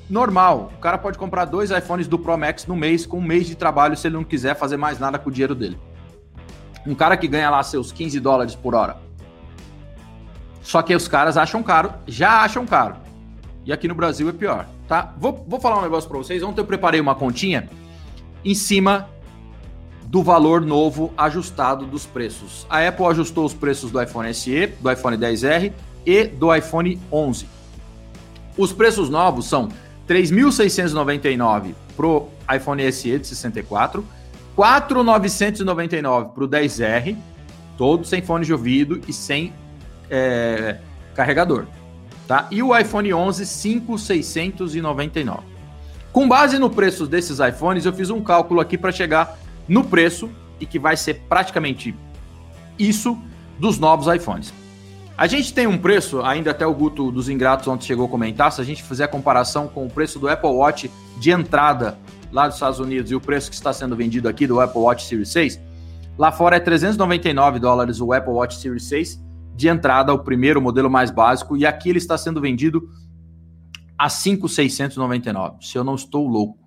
normal. 0.09 0.71
O 0.77 0.81
cara 0.81 0.99
pode 0.99 1.17
comprar 1.17 1.47
dois 1.47 1.71
iPhones 1.71 2.07
do 2.07 2.19
Pro 2.19 2.37
Max 2.37 2.67
no 2.67 2.77
mês, 2.77 3.07
com 3.07 3.19
um 3.19 3.23
mês 3.23 3.47
de 3.47 3.55
trabalho, 3.55 3.97
se 3.97 4.07
ele 4.07 4.17
não 4.17 4.25
quiser 4.25 4.55
fazer 4.55 4.77
mais 4.77 4.99
nada 4.99 5.19
com 5.19 5.31
o 5.31 5.33
dinheiro 5.33 5.55
dele. 5.55 5.79
Um 6.87 6.95
cara 6.95 7.17
que 7.17 7.27
ganha 7.27 7.49
lá 7.49 7.63
seus 7.63 7.91
15 7.91 8.21
dólares 8.21 8.55
por 8.55 8.75
hora. 8.75 8.99
Só 10.63 10.83
que 10.83 10.95
os 10.95 11.09
caras 11.09 11.39
acham 11.39 11.63
caro, 11.63 11.93
já 12.07 12.43
acham 12.43 12.67
caro. 12.67 12.97
E 13.65 13.73
aqui 13.73 13.89
no 13.89 13.95
Brasil 13.95 14.29
é 14.29 14.33
pior, 14.33 14.67
tá? 14.87 15.15
Vou, 15.17 15.45
vou 15.49 15.59
falar 15.59 15.79
um 15.79 15.83
negócio 15.83 16.09
para 16.09 16.19
vocês. 16.19 16.43
Ontem 16.43 16.61
eu 16.61 16.67
preparei 16.67 17.01
uma 17.01 17.15
continha 17.15 17.69
em 18.45 18.55
cima 18.55 19.09
do 20.05 20.23
valor 20.23 20.61
novo 20.61 21.13
ajustado 21.17 21.87
dos 21.87 22.05
preços. 22.05 22.67
A 22.69 22.87
Apple 22.87 23.07
ajustou 23.07 23.47
os 23.47 23.55
preços 23.55 23.91
do 23.91 24.03
iPhone 24.03 24.33
SE, 24.35 24.67
do 24.81 24.91
iPhone 24.91 25.17
10R 25.17 25.73
e 26.05 26.25
do 26.25 26.55
iPhone 26.55 26.99
11. 27.13 27.47
Os 28.57 28.73
preços 28.73 29.09
novos 29.09 29.47
são 29.47 29.69
3.699 30.09 31.75
para 31.97 32.07
o 32.07 32.29
iPhone 32.55 32.93
SE 32.93 33.19
de 33.19 33.27
64, 33.27 34.05
4.999 34.57 36.33
para 36.33 36.45
o 36.45 36.49
10R, 36.49 37.17
todo 37.79 38.05
sem 38.05 38.21
fone 38.21 38.45
de 38.45 38.53
ouvido 38.53 39.01
e 39.07 39.13
sem 39.13 39.53
é, 40.11 40.79
carregador. 41.15 41.67
Tá? 42.27 42.47
E 42.51 42.63
o 42.63 42.77
iPhone 42.77 43.13
11, 43.13 43.45
5.699. 43.45 45.41
Com 46.13 46.29
base 46.29 46.59
no 46.59 46.69
preço 46.69 47.07
desses 47.07 47.39
iPhones, 47.39 47.87
eu 47.87 47.93
fiz 47.93 48.11
um 48.11 48.21
cálculo 48.21 48.61
aqui 48.61 48.77
para 48.77 48.91
chegar 48.91 49.39
no 49.69 49.85
preço 49.85 50.29
e 50.59 50.67
que 50.67 50.79
vai 50.79 50.97
ser 50.97 51.23
praticamente 51.29 51.95
isso 52.79 53.17
dos 53.59 53.79
novos 53.79 54.13
iPhones. 54.13 54.53
A 55.21 55.27
gente 55.27 55.53
tem 55.53 55.67
um 55.67 55.77
preço, 55.77 56.23
ainda 56.23 56.51
até 56.51 56.67
o 56.67 56.73
Guto 56.73 57.13
dos 57.13 57.29
Ingratos 57.29 57.69
ontem 57.69 57.85
chegou 57.85 58.07
a 58.07 58.09
comentar, 58.09 58.51
se 58.51 58.59
a 58.59 58.65
gente 58.65 58.83
fizer 58.83 59.05
a 59.05 59.09
comparação 59.09 59.69
com 59.69 59.85
o 59.85 59.91
preço 59.91 60.19
do 60.19 60.27
Apple 60.27 60.49
Watch 60.49 60.91
de 61.19 61.31
entrada 61.31 61.99
lá 62.33 62.47
dos 62.47 62.57
Estados 62.57 62.81
Unidos 62.81 63.11
e 63.11 63.15
o 63.15 63.21
preço 63.21 63.51
que 63.51 63.55
está 63.55 63.71
sendo 63.71 63.95
vendido 63.95 64.31
aqui 64.31 64.47
do 64.47 64.59
Apple 64.59 64.81
Watch 64.81 65.05
Series 65.05 65.29
6, 65.29 65.61
lá 66.17 66.33
fora 66.33 66.57
é 66.57 66.59
399 66.59 67.59
dólares 67.59 68.01
o 68.01 68.15
Apple 68.15 68.33
Watch 68.33 68.57
Series 68.57 68.85
6 68.85 69.23
de 69.55 69.69
entrada, 69.69 70.11
o 70.15 70.21
primeiro 70.21 70.59
modelo 70.59 70.89
mais 70.89 71.11
básico, 71.11 71.55
e 71.55 71.67
aqui 71.67 71.91
ele 71.91 71.99
está 71.99 72.17
sendo 72.17 72.41
vendido 72.41 72.89
a 73.99 74.09
5,699, 74.09 75.57
se 75.61 75.77
eu 75.77 75.85
não 75.85 75.97
estou 75.97 76.27
louco. 76.27 76.60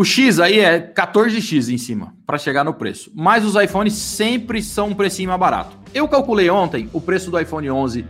O 0.00 0.02
X 0.02 0.40
aí 0.40 0.58
é 0.60 0.80
14x 0.80 1.70
em 1.70 1.76
cima 1.76 2.14
para 2.26 2.38
chegar 2.38 2.64
no 2.64 2.72
preço. 2.72 3.12
Mas 3.14 3.44
os 3.44 3.54
iPhones 3.54 3.92
sempre 3.92 4.62
são 4.62 4.88
um 4.88 4.94
precinho 4.94 5.28
mais 5.28 5.38
barato. 5.38 5.76
Eu 5.92 6.08
calculei 6.08 6.48
ontem 6.48 6.88
o 6.94 7.02
preço 7.02 7.30
do 7.30 7.38
iPhone 7.38 7.70
11 7.70 8.06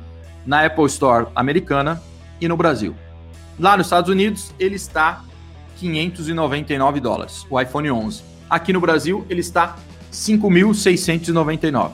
na 0.47 0.65
Apple 0.65 0.85
Store 0.85 1.27
americana 1.35 2.01
e 2.41 2.47
no 2.47 2.57
Brasil. 2.57 2.95
Lá 3.59 3.77
nos 3.77 3.89
Estados 3.89 4.09
Unidos 4.09 4.55
ele 4.57 4.77
está 4.77 5.25
599 5.79 7.01
dólares, 7.01 7.45
o 7.51 7.61
iPhone 7.61 7.91
11. 7.91 8.23
Aqui 8.49 8.73
no 8.73 8.81
Brasil 8.81 9.27
ele 9.29 9.41
está 9.41 9.75
5.699. 10.13 11.91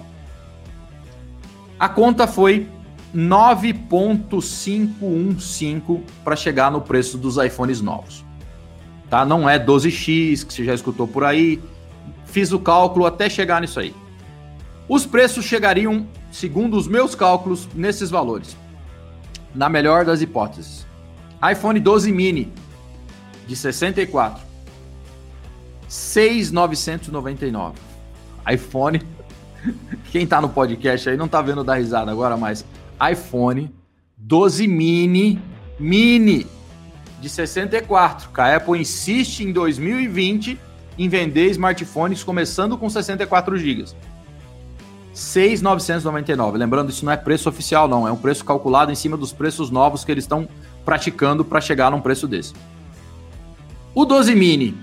A 1.80 1.88
conta 1.88 2.26
foi 2.26 2.68
9.515 3.14 6.02
para 6.22 6.36
chegar 6.36 6.70
no 6.70 6.82
preço 6.82 7.16
dos 7.16 7.38
iPhones 7.38 7.80
novos 7.80 8.25
tá? 9.08 9.24
Não 9.24 9.48
é 9.48 9.58
12x, 9.58 10.44
que 10.44 10.52
você 10.52 10.64
já 10.64 10.74
escutou 10.74 11.06
por 11.06 11.24
aí. 11.24 11.62
Fiz 12.24 12.52
o 12.52 12.58
cálculo 12.58 13.06
até 13.06 13.28
chegar 13.28 13.60
nisso 13.60 13.80
aí. 13.80 13.94
Os 14.88 15.04
preços 15.04 15.44
chegariam, 15.44 16.06
segundo 16.30 16.76
os 16.76 16.86
meus 16.86 17.14
cálculos, 17.14 17.68
nesses 17.74 18.10
valores. 18.10 18.56
Na 19.54 19.68
melhor 19.68 20.04
das 20.04 20.20
hipóteses. 20.20 20.86
iPhone 21.50 21.80
12 21.80 22.12
mini 22.12 22.52
de 23.46 23.56
64 23.56 24.44
6.999. 25.88 27.74
iPhone 28.52 29.00
Quem 30.10 30.26
tá 30.26 30.40
no 30.40 30.48
podcast 30.48 31.08
aí 31.08 31.16
não 31.16 31.28
tá 31.28 31.40
vendo 31.42 31.64
dar 31.64 31.76
risada 31.76 32.10
agora, 32.10 32.36
mas 32.36 32.64
iPhone 33.12 33.72
12 34.16 34.66
mini 34.66 35.40
mini 35.78 36.46
de 37.20 37.28
64. 37.28 38.30
A 38.36 38.56
Apple 38.56 38.80
insiste 38.80 39.40
em 39.40 39.52
2020 39.52 40.58
em 40.98 41.08
vender 41.08 41.50
smartphones 41.50 42.24
começando 42.24 42.78
com 42.78 42.88
64 42.88 43.56
GB. 43.56 43.86
6,999. 45.12 46.58
Lembrando, 46.58 46.90
isso 46.90 47.04
não 47.04 47.12
é 47.12 47.16
preço 47.16 47.48
oficial, 47.48 47.88
não. 47.88 48.06
É 48.06 48.12
um 48.12 48.16
preço 48.16 48.44
calculado 48.44 48.92
em 48.92 48.94
cima 48.94 49.16
dos 49.16 49.32
preços 49.32 49.70
novos 49.70 50.04
que 50.04 50.12
eles 50.12 50.24
estão 50.24 50.46
praticando 50.84 51.44
para 51.44 51.60
chegar 51.60 51.90
num 51.90 52.00
preço 52.00 52.28
desse. 52.28 52.52
O 53.94 54.04
12 54.04 54.34
mini. 54.34 54.76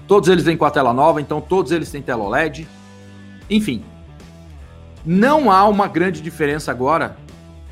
Todos 0.07 0.29
eles 0.29 0.45
vêm 0.45 0.57
com 0.57 0.65
a 0.65 0.71
tela 0.71 0.93
nova, 0.93 1.21
então 1.21 1.41
todos 1.41 1.73
eles 1.73 1.91
têm 1.91 2.01
tela 2.01 2.23
OLED. 2.23 2.69
Enfim, 3.51 3.83
não 5.05 5.51
há 5.51 5.67
uma 5.67 5.89
grande 5.89 6.21
diferença 6.21 6.71
agora 6.71 7.17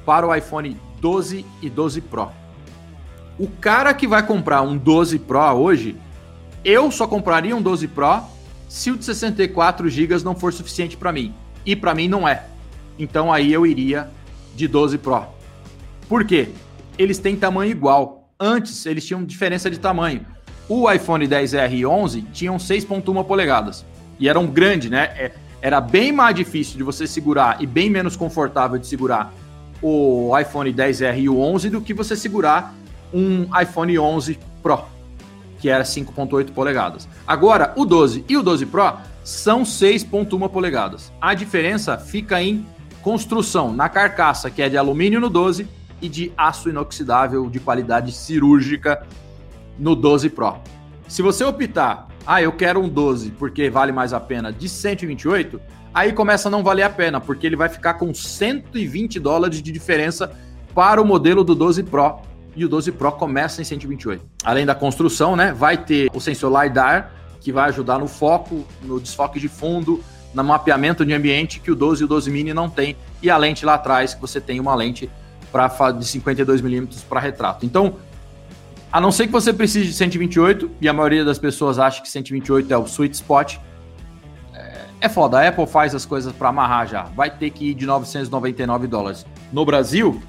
para 0.05 0.27
o 0.27 0.35
iPhone 0.35 0.77
12 1.01 1.47
e 1.63 1.71
12 1.71 2.01
Pro. 2.01 2.33
O 3.39 3.47
cara 3.47 3.95
que 3.95 4.09
vai 4.09 4.27
comprar 4.27 4.63
um 4.63 4.77
12 4.77 5.21
Pro 5.21 5.53
hoje, 5.53 5.97
eu 6.65 6.91
só 6.91 7.07
compraria 7.07 7.55
um 7.55 7.63
12 7.63 7.87
Pro 7.87 8.21
se 8.69 8.91
o 8.91 8.97
de 8.97 9.05
64 9.05 9.89
GB 9.89 10.25
não 10.25 10.35
for 10.35 10.53
suficiente 10.53 10.97
para 10.97 11.13
mim 11.13 11.33
e 11.65 11.75
para 11.75 11.95
mim 11.95 12.09
não 12.09 12.27
é. 12.27 12.45
Então 12.99 13.33
aí 13.33 13.53
eu 13.53 13.67
iria 13.67 14.09
de 14.55 14.69
12 14.69 14.99
Pro. 14.99 15.25
Por 16.09 16.25
quê? 16.25 16.49
Eles 16.99 17.19
têm 17.19 17.37
tamanho 17.37 17.71
igual. 17.71 18.29
Antes 18.39 18.87
eles 18.87 19.05
tinham 19.05 19.25
diferença 19.25 19.71
de 19.71 19.79
tamanho. 19.79 20.25
O 20.69 20.91
iPhone 20.91 21.27
10R 21.27 21.73
e 21.73 21.87
11 21.87 22.23
tinham 22.33 22.57
6.1 22.57 23.25
polegadas 23.25 23.85
e 24.19 24.29
eram 24.29 24.47
grandes, 24.47 24.91
né? 24.91 25.05
É, 25.17 25.33
era 25.61 25.81
bem 25.81 26.13
mais 26.13 26.35
difícil 26.35 26.77
de 26.77 26.83
você 26.83 27.07
segurar 27.07 27.63
e 27.63 27.67
bem 27.67 27.91
menos 27.91 28.17
confortável 28.17 28.79
de 28.79 28.87
segurar 28.87 29.33
o 29.83 30.31
iPhone 30.39 30.73
10R 30.73 31.19
e 31.19 31.29
o 31.29 31.39
11 31.39 31.71
do 31.71 31.81
que 31.81 31.93
você 31.93 32.17
segurar 32.17 32.75
um 33.13 33.49
iPhone 33.61 33.99
11 33.99 34.39
Pro, 34.63 34.85
que 35.61 35.69
era 35.69 35.85
5.8 35.85 36.53
polegadas. 36.53 37.09
Agora, 37.27 37.73
o 37.77 37.85
12 37.85 38.25
e 38.29 38.37
o 38.37 38.43
12 38.43 38.67
Pro 38.67 38.95
são 39.25 39.63
6,1 39.63 40.49
polegadas. 40.51 41.11
A 41.21 41.35
diferença 41.35 41.97
fica 41.99 42.41
em 42.41 42.65
construção, 43.03 43.73
na 43.73 43.89
carcaça, 43.89 44.51
que 44.51 44.63
é 44.63 44.69
de 44.69 44.77
alumínio 44.77 45.21
no 45.21 45.31
12 45.31 45.67
e 46.01 46.09
de 46.09 46.33
aço 46.37 46.69
inoxidável 46.69 47.49
de 47.49 47.59
qualidade 47.59 48.13
cirúrgica 48.13 49.07
no 49.79 49.97
12 49.97 50.31
Pro. 50.31 50.59
Se 51.09 51.23
você 51.23 51.43
optar, 51.43 52.09
ah, 52.27 52.41
eu 52.43 52.53
quero 52.53 52.81
um 52.81 52.89
12 52.89 53.31
porque 53.33 53.69
vale 53.71 53.93
mais 53.93 54.13
a 54.13 54.21
pena 54.21 54.53
de 54.53 54.69
128, 54.69 55.61
aí 55.93 56.13
começa 56.13 56.49
a 56.49 56.51
não 56.51 56.63
valer 56.63 56.83
a 56.83 56.91
pena, 56.91 57.21
porque 57.21 57.47
ele 57.47 57.57
vai 57.57 57.69
ficar 57.69 57.95
com 57.95 58.13
120 58.13 59.19
dólares 59.19 59.63
de 59.63 59.73
diferença 59.73 60.31
para 60.75 61.01
o 61.01 61.05
modelo 61.05 61.43
do 61.43 61.55
12 61.55 61.83
Pro. 61.85 62.21
E 62.57 62.65
o 62.65 62.69
12 62.69 62.93
Pro 62.93 63.13
começa 63.13 63.61
em 63.61 63.65
128. 63.65 64.25
Além 64.45 64.65
da 64.65 64.75
construção, 64.75 65.35
né? 65.35 65.53
Vai 65.53 65.77
ter 65.77 66.09
o 66.15 66.21
sensor 66.21 66.53
LiDAR, 66.63 67.11
que 67.45 67.53
vai 67.53 67.69
ajudar 67.69 67.99
no 67.99 68.09
foco, 68.09 68.65
no 68.83 68.99
desfoque 68.99 69.39
de 69.39 69.49
fundo, 69.49 70.03
no 70.33 70.43
mapeamento 70.43 71.05
de 71.05 71.13
ambiente 71.13 71.61
que 71.61 71.71
o 71.71 71.77
12 71.77 72.01
e 72.03 72.05
o 72.07 72.09
12 72.09 72.31
mini 72.31 72.55
não 72.55 72.71
tem, 72.71 72.97
e 73.23 73.29
a 73.31 73.37
lente 73.37 73.67
lá 73.67 73.75
atrás, 73.75 74.15
que 74.15 74.21
você 74.21 74.41
tem 74.41 74.59
uma 74.59 74.75
lente 74.75 75.11
pra, 75.53 75.69
de 75.69 76.05
52mm 76.07 77.05
para 77.07 77.21
retrato. 77.21 77.67
Então, 77.67 77.97
A 78.91 79.01
não 79.01 79.11
ser 79.11 79.27
que 79.27 79.33
você 79.33 79.53
precise 79.53 79.89
de 79.89 79.93
128, 79.93 80.71
e 80.81 80.89
a 80.89 80.93
maioria 80.93 81.25
das 81.25 81.39
pessoas 81.39 81.79
acha 81.81 82.01
que 82.01 82.09
128 82.09 82.73
é 82.73 82.79
o 82.79 82.85
sweet 82.85 83.15
spot. 83.17 83.57
É, 84.55 84.85
é 85.03 85.09
foda, 85.09 85.39
a 85.41 85.49
Apple 85.49 85.67
faz 85.67 85.95
as 85.95 86.07
coisas 86.07 86.33
para 86.33 86.49
amarrar 86.49 86.87
já. 86.87 87.03
Vai 87.03 87.29
ter 87.29 87.51
que 87.51 87.71
ir 87.71 87.75
de 87.75 87.85
999 87.87 88.87
dólares. 88.87 89.27
No 89.53 89.67
Brasil, 89.67 90.23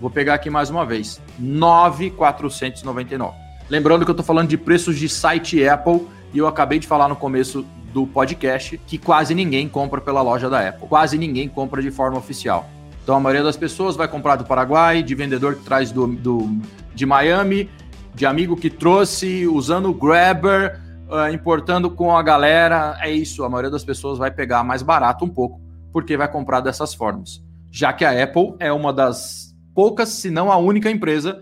vou 0.00 0.10
pegar 0.10 0.34
aqui 0.34 0.50
mais 0.50 0.70
uma 0.70 0.84
vez, 0.84 1.20
9,499. 1.38 3.34
Lembrando 3.70 4.04
que 4.04 4.10
eu 4.10 4.14
tô 4.14 4.24
falando 4.24 4.48
de 4.48 4.58
preços 4.58 4.98
de 4.98 5.08
site 5.08 5.66
Apple 5.66 6.06
e 6.32 6.38
eu 6.38 6.46
acabei 6.46 6.78
de 6.78 6.86
falar 6.86 7.08
no 7.08 7.16
começo 7.16 7.64
do 7.92 8.06
podcast 8.06 8.78
que 8.86 8.98
quase 8.98 9.34
ninguém 9.34 9.68
compra 9.68 10.00
pela 10.00 10.22
loja 10.22 10.48
da 10.48 10.68
Apple. 10.68 10.86
Quase 10.88 11.16
ninguém 11.16 11.48
compra 11.48 11.82
de 11.82 11.90
forma 11.90 12.18
oficial. 12.18 12.68
Então 13.02 13.16
a 13.16 13.20
maioria 13.20 13.42
das 13.42 13.56
pessoas 13.56 13.96
vai 13.96 14.06
comprar 14.06 14.36
do 14.36 14.44
Paraguai, 14.44 15.02
de 15.02 15.14
vendedor 15.14 15.54
que 15.54 15.64
traz 15.64 15.90
do, 15.90 16.06
do 16.06 16.58
de 16.94 17.06
Miami, 17.06 17.70
de 18.14 18.26
amigo 18.26 18.56
que 18.56 18.68
trouxe, 18.68 19.46
usando 19.46 19.88
o 19.88 19.94
Grabber, 19.94 20.80
uh, 21.08 21.32
importando 21.32 21.90
com 21.90 22.14
a 22.14 22.22
galera. 22.22 22.98
É 23.00 23.10
isso, 23.10 23.44
a 23.44 23.48
maioria 23.48 23.70
das 23.70 23.84
pessoas 23.84 24.18
vai 24.18 24.30
pegar 24.30 24.62
mais 24.62 24.82
barato 24.82 25.24
um 25.24 25.28
pouco, 25.28 25.60
porque 25.92 26.16
vai 26.16 26.30
comprar 26.30 26.60
dessas 26.60 26.92
formas. 26.92 27.42
Já 27.70 27.92
que 27.92 28.04
a 28.04 28.22
Apple 28.22 28.54
é 28.58 28.70
uma 28.72 28.92
das 28.92 29.54
poucas, 29.74 30.10
se 30.10 30.30
não 30.30 30.52
a 30.52 30.56
única 30.56 30.90
empresa 30.90 31.40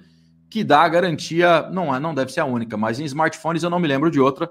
que 0.49 0.62
dá 0.62 0.88
garantia, 0.88 1.68
não, 1.72 1.94
é, 1.94 1.99
não 1.99 2.14
deve 2.14 2.31
ser 2.31 2.40
a 2.40 2.44
única, 2.44 2.77
mas 2.77 3.01
em 3.01 3.05
smartphones 3.05 3.62
eu 3.62 3.70
não 3.70 3.81
me 3.81 3.88
lembro 3.88 4.11
de 4.11 4.20
outra 4.20 4.49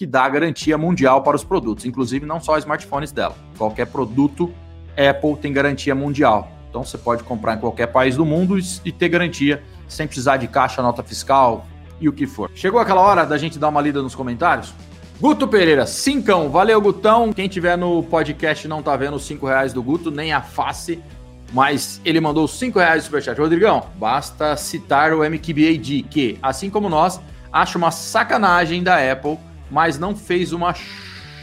que 0.00 0.06
dá 0.06 0.26
garantia 0.30 0.78
mundial 0.78 1.22
para 1.22 1.36
os 1.36 1.44
produtos, 1.44 1.84
inclusive 1.84 2.24
não 2.24 2.40
só 2.40 2.56
smartphones 2.56 3.12
dela. 3.12 3.36
Qualquer 3.58 3.84
produto 3.84 4.50
Apple 4.96 5.36
tem 5.36 5.52
garantia 5.52 5.94
mundial. 5.94 6.50
Então 6.70 6.82
você 6.82 6.96
pode 6.96 7.22
comprar 7.22 7.56
em 7.56 7.58
qualquer 7.58 7.88
país 7.88 8.16
do 8.16 8.24
mundo 8.24 8.58
e 8.82 8.90
ter 8.92 9.10
garantia 9.10 9.62
sem 9.86 10.06
precisar 10.06 10.38
de 10.38 10.48
caixa, 10.48 10.80
nota 10.80 11.02
fiscal 11.02 11.66
e 12.00 12.08
o 12.08 12.14
que 12.14 12.26
for. 12.26 12.50
Chegou 12.54 12.80
aquela 12.80 13.02
hora 13.02 13.26
da 13.26 13.36
gente 13.36 13.58
dar 13.58 13.68
uma 13.68 13.82
lida 13.82 14.00
nos 14.00 14.14
comentários? 14.14 14.72
Guto 15.20 15.46
Pereira, 15.46 15.84
cincão. 15.84 16.48
Valeu, 16.48 16.80
Gutão. 16.80 17.30
Quem 17.30 17.46
tiver 17.46 17.76
no 17.76 18.02
podcast 18.02 18.66
não 18.66 18.82
tá 18.82 18.96
vendo 18.96 19.16
os 19.16 19.26
cinco 19.26 19.46
reais 19.46 19.74
do 19.74 19.82
Guto, 19.82 20.10
nem 20.10 20.32
a 20.32 20.40
face, 20.40 20.98
mas 21.52 22.00
ele 22.06 22.22
mandou 22.22 22.48
cinco 22.48 22.78
reais 22.78 23.02
de 23.02 23.04
superchat. 23.04 23.38
Rodrigão, 23.38 23.82
basta 23.96 24.56
citar 24.56 25.12
o 25.12 25.22
MQBAD, 25.22 26.04
que, 26.04 26.38
assim 26.42 26.70
como 26.70 26.88
nós, 26.88 27.20
acha 27.52 27.76
uma 27.76 27.90
sacanagem 27.90 28.82
da 28.82 28.96
Apple, 29.12 29.36
mas 29.70 29.98
não 29.98 30.16
fez 30.16 30.52
uma 30.52 30.74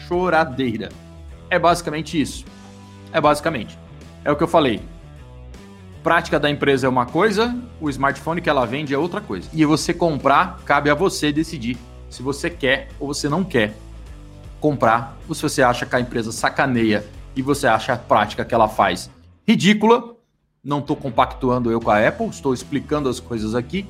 choradeira. 0.08 0.90
É 1.50 1.58
basicamente 1.58 2.20
isso. 2.20 2.46
É 3.12 3.22
basicamente. 3.22 3.78
É 4.24 4.32
o 4.32 4.36
que 4.36 4.44
eu 4.44 4.48
falei. 4.48 4.82
Prática 6.04 6.40
da 6.40 6.50
empresa 6.50 6.88
é 6.88 6.90
uma 6.90 7.06
coisa, 7.06 7.56
o 7.82 7.90
smartphone 7.90 8.42
que 8.42 8.50
ela 8.50 8.66
vende 8.66 8.94
é 8.94 8.98
outra 8.98 9.20
coisa. 9.20 9.50
E 9.54 9.66
você 9.66 9.94
comprar, 9.94 10.60
cabe 10.66 10.90
a 10.90 10.96
você 10.96 11.32
decidir 11.32 11.78
se 12.10 12.22
você 12.22 12.50
quer 12.50 12.90
ou 13.00 13.08
você 13.08 13.28
não 13.28 13.44
quer 13.44 13.74
comprar, 14.60 15.18
ou 15.28 15.36
se 15.36 15.42
você 15.42 15.62
acha 15.62 15.86
que 15.86 15.96
a 15.96 16.00
empresa 16.00 16.32
sacaneia 16.32 17.06
e 17.36 17.42
você 17.42 17.68
acha 17.68 17.94
a 17.94 17.98
prática 17.98 18.44
que 18.44 18.54
ela 18.54 18.68
faz 18.68 19.10
ridícula. 19.48 20.16
Não 20.64 20.80
estou 20.80 20.96
compactuando 20.96 21.72
eu 21.72 21.80
com 21.80 21.92
a 21.92 22.06
Apple, 22.06 22.28
estou 22.28 22.54
explicando 22.54 23.08
as 23.08 23.20
coisas 23.20 23.56
aqui. 23.56 23.86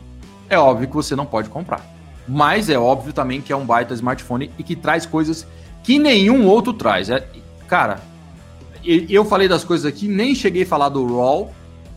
É 0.50 0.58
óbvio 0.58 0.88
que 0.88 0.96
você 0.96 1.16
não 1.16 1.26
pode 1.26 1.50
comprar. 1.50 1.97
Mas 2.28 2.70
é 2.70 2.78
óbvio 2.78 3.14
também 3.14 3.42
que 3.42 3.54
é 3.54 3.56
um 3.56 3.66
baita 3.66 3.94
smartphone 3.94 4.52
e 4.58 4.64
que 4.64 4.76
traz 4.76 5.06
coisas 5.06 5.48
que 5.84 5.98
nenhum 5.98 6.46
outro 6.46 6.74
traz. 6.74 7.10
É, 7.10 7.26
cara, 7.68 8.02
eu 8.84 9.24
falei 9.24 9.48
das 9.48 9.64
coisas 9.64 9.86
aqui, 9.86 10.08
nem 10.08 10.36
cheguei 10.36 10.64
a 10.64 10.66
falar 10.66 10.90
do 10.90 11.06
RAW, 11.06 11.54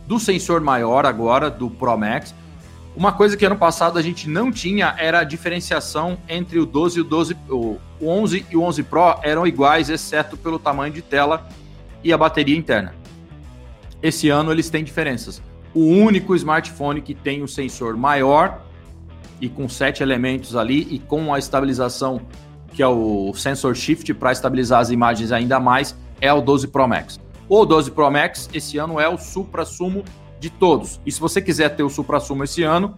do 0.07 0.19
sensor 0.19 0.61
maior 0.61 1.05
agora, 1.05 1.49
do 1.49 1.69
Pro 1.69 1.97
Max. 1.97 2.33
Uma 2.95 3.13
coisa 3.13 3.37
que 3.37 3.45
ano 3.45 3.55
passado 3.55 3.97
a 3.97 4.01
gente 4.01 4.27
não 4.27 4.51
tinha 4.51 4.95
era 4.97 5.19
a 5.19 5.23
diferenciação 5.23 6.17
entre 6.27 6.59
o 6.59 6.65
12 6.65 6.97
e 6.97 7.01
o 7.01 7.03
12, 7.05 7.37
o 7.49 7.79
11 8.01 8.45
e 8.49 8.57
o 8.57 8.63
11 8.63 8.83
Pro 8.83 9.17
eram 9.23 9.47
iguais, 9.47 9.89
exceto 9.89 10.35
pelo 10.35 10.59
tamanho 10.59 10.93
de 10.93 11.01
tela 11.01 11.47
e 12.03 12.11
a 12.11 12.17
bateria 12.17 12.57
interna. 12.57 12.93
Esse 14.01 14.29
ano 14.29 14.51
eles 14.51 14.69
têm 14.69 14.83
diferenças. 14.83 15.41
O 15.73 15.85
único 15.85 16.35
smartphone 16.35 17.01
que 17.01 17.13
tem 17.13 17.41
o 17.41 17.47
sensor 17.47 17.95
maior 17.95 18.61
e 19.41 19.49
com 19.49 19.67
sete 19.67 20.03
elementos 20.03 20.55
ali 20.55 20.87
e 20.89 20.99
com 20.99 21.33
a 21.33 21.39
estabilização 21.39 22.21
que 22.73 22.81
é 22.81 22.87
o 22.87 23.33
sensor 23.33 23.75
shift 23.75 24.13
para 24.13 24.31
estabilizar 24.31 24.79
as 24.79 24.89
imagens 24.89 25.31
ainda 25.31 25.59
mais 25.59 25.95
é 26.21 26.31
o 26.31 26.39
12 26.39 26.67
Pro 26.67 26.87
Max. 26.87 27.19
O 27.49 27.65
12 27.65 27.91
Pro 27.91 28.09
Max 28.09 28.49
esse 28.53 28.77
ano 28.77 28.99
é 28.99 29.09
o 29.09 29.17
supra-sumo 29.17 30.05
de 30.39 30.49
todos. 30.49 31.01
E 31.05 31.11
se 31.11 31.19
você 31.19 31.41
quiser 31.41 31.69
ter 31.75 31.83
o 31.83 31.89
supra-sumo 31.89 32.43
esse 32.43 32.63
ano, 32.63 32.97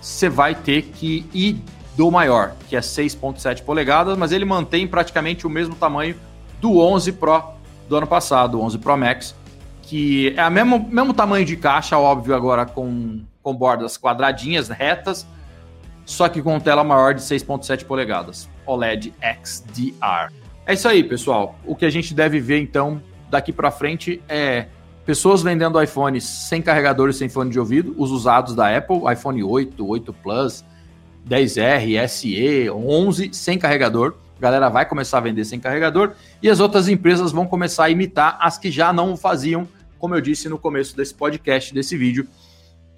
você 0.00 0.28
vai 0.28 0.54
ter 0.54 0.82
que 0.82 1.26
ir 1.32 1.62
do 1.96 2.10
maior, 2.10 2.54
que 2.68 2.76
é 2.76 2.80
6.7 2.80 3.62
polegadas, 3.62 4.16
mas 4.16 4.30
ele 4.30 4.44
mantém 4.44 4.86
praticamente 4.86 5.46
o 5.46 5.50
mesmo 5.50 5.74
tamanho 5.74 6.14
do 6.60 6.78
11 6.78 7.12
Pro 7.12 7.42
do 7.88 7.96
ano 7.96 8.06
passado, 8.06 8.58
o 8.58 8.62
11 8.62 8.78
Pro 8.78 8.96
Max, 8.96 9.34
que 9.82 10.34
é 10.36 10.46
o 10.46 10.50
mesmo, 10.50 10.86
mesmo 10.90 11.14
tamanho 11.14 11.44
de 11.44 11.56
caixa, 11.56 11.96
óbvio, 11.96 12.34
agora 12.34 12.66
com, 12.66 13.20
com 13.42 13.54
bordas 13.54 13.96
quadradinhas, 13.96 14.68
retas, 14.68 15.26
só 16.08 16.26
que 16.26 16.40
com 16.40 16.58
tela 16.58 16.82
maior 16.82 17.12
de 17.12 17.20
6.7 17.20 17.84
polegadas, 17.84 18.48
OLED 18.64 19.12
XDR. 19.44 20.32
É 20.64 20.72
isso 20.72 20.88
aí, 20.88 21.04
pessoal. 21.04 21.58
O 21.66 21.76
que 21.76 21.84
a 21.84 21.90
gente 21.90 22.14
deve 22.14 22.40
ver 22.40 22.58
então 22.60 23.02
daqui 23.28 23.52
para 23.52 23.70
frente 23.70 24.22
é 24.26 24.68
pessoas 25.04 25.42
vendendo 25.42 25.80
iPhones 25.82 26.24
sem 26.24 26.62
carregador 26.62 27.10
e 27.10 27.12
sem 27.12 27.28
fone 27.28 27.50
de 27.50 27.60
ouvido, 27.60 27.94
os 27.98 28.10
usados 28.10 28.54
da 28.54 28.74
Apple, 28.74 29.02
iPhone 29.12 29.44
8, 29.44 29.86
8 29.86 30.12
Plus, 30.14 30.64
10R, 31.28 32.08
SE, 32.08 32.70
11 32.70 33.28
sem 33.34 33.58
carregador. 33.58 34.14
A 34.38 34.40
galera 34.40 34.70
vai 34.70 34.86
começar 34.86 35.18
a 35.18 35.20
vender 35.20 35.44
sem 35.44 35.60
carregador 35.60 36.12
e 36.42 36.48
as 36.48 36.58
outras 36.58 36.88
empresas 36.88 37.32
vão 37.32 37.46
começar 37.46 37.84
a 37.84 37.90
imitar 37.90 38.38
as 38.40 38.56
que 38.56 38.70
já 38.70 38.94
não 38.94 39.14
faziam, 39.14 39.68
como 39.98 40.14
eu 40.14 40.22
disse 40.22 40.48
no 40.48 40.58
começo 40.58 40.96
desse 40.96 41.12
podcast, 41.12 41.74
desse 41.74 41.98
vídeo, 41.98 42.26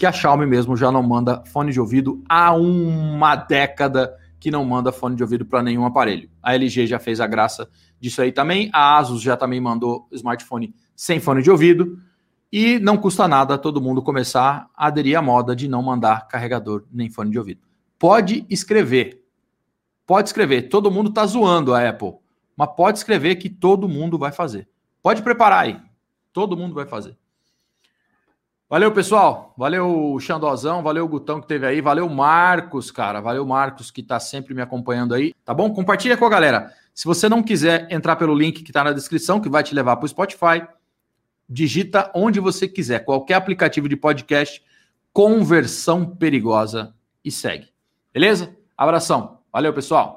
que 0.00 0.06
a 0.06 0.12
Xiaomi 0.12 0.46
mesmo 0.46 0.78
já 0.78 0.90
não 0.90 1.02
manda 1.02 1.44
fone 1.44 1.72
de 1.72 1.78
ouvido 1.78 2.24
há 2.26 2.54
uma 2.54 3.36
década 3.36 4.16
que 4.40 4.50
não 4.50 4.64
manda 4.64 4.90
fone 4.90 5.14
de 5.14 5.22
ouvido 5.22 5.44
para 5.44 5.62
nenhum 5.62 5.84
aparelho. 5.84 6.30
A 6.42 6.54
LG 6.54 6.86
já 6.86 6.98
fez 6.98 7.20
a 7.20 7.26
graça 7.26 7.68
disso 8.00 8.22
aí 8.22 8.32
também. 8.32 8.70
A 8.72 8.96
Asus 8.96 9.20
já 9.20 9.36
também 9.36 9.60
mandou 9.60 10.08
smartphone 10.10 10.74
sem 10.96 11.20
fone 11.20 11.42
de 11.42 11.50
ouvido. 11.50 11.98
E 12.50 12.78
não 12.78 12.96
custa 12.96 13.28
nada 13.28 13.58
todo 13.58 13.78
mundo 13.78 14.00
começar 14.00 14.70
a 14.74 14.86
aderir 14.86 15.18
à 15.18 15.20
moda 15.20 15.54
de 15.54 15.68
não 15.68 15.82
mandar 15.82 16.26
carregador 16.28 16.86
nem 16.90 17.10
fone 17.10 17.30
de 17.30 17.38
ouvido. 17.38 17.60
Pode 17.98 18.46
escrever. 18.48 19.22
Pode 20.06 20.30
escrever. 20.30 20.70
Todo 20.70 20.90
mundo 20.90 21.10
está 21.10 21.26
zoando 21.26 21.74
a 21.74 21.86
Apple. 21.86 22.14
Mas 22.56 22.70
pode 22.74 22.96
escrever 22.96 23.36
que 23.36 23.50
todo 23.50 23.86
mundo 23.86 24.16
vai 24.16 24.32
fazer. 24.32 24.66
Pode 25.02 25.20
preparar 25.20 25.64
aí. 25.64 25.78
Todo 26.32 26.56
mundo 26.56 26.74
vai 26.74 26.86
fazer. 26.86 27.18
Valeu, 28.70 28.92
pessoal. 28.92 29.52
Valeu, 29.58 30.16
Xandozão. 30.20 30.80
Valeu, 30.80 31.08
Gutão 31.08 31.40
que 31.40 31.48
teve 31.48 31.66
aí. 31.66 31.80
Valeu, 31.80 32.08
Marcos, 32.08 32.88
cara. 32.92 33.20
Valeu, 33.20 33.44
Marcos, 33.44 33.90
que 33.90 34.00
tá 34.00 34.20
sempre 34.20 34.54
me 34.54 34.62
acompanhando 34.62 35.12
aí. 35.12 35.34
Tá 35.44 35.52
bom? 35.52 35.74
Compartilha 35.74 36.16
com 36.16 36.24
a 36.24 36.28
galera. 36.28 36.72
Se 36.94 37.04
você 37.04 37.28
não 37.28 37.42
quiser 37.42 37.88
entrar 37.90 38.14
pelo 38.14 38.32
link 38.32 38.62
que 38.62 38.70
tá 38.70 38.84
na 38.84 38.92
descrição, 38.92 39.40
que 39.40 39.48
vai 39.48 39.64
te 39.64 39.74
levar 39.74 39.96
para 39.96 40.04
o 40.04 40.08
Spotify, 40.08 40.62
digita 41.48 42.12
onde 42.14 42.38
você 42.38 42.68
quiser, 42.68 43.00
qualquer 43.00 43.34
aplicativo 43.34 43.88
de 43.88 43.96
podcast, 43.96 44.62
conversão 45.12 46.06
perigosa 46.06 46.94
e 47.24 47.30
segue. 47.32 47.70
Beleza? 48.14 48.56
Abração. 48.78 49.38
Valeu, 49.52 49.74
pessoal. 49.74 50.08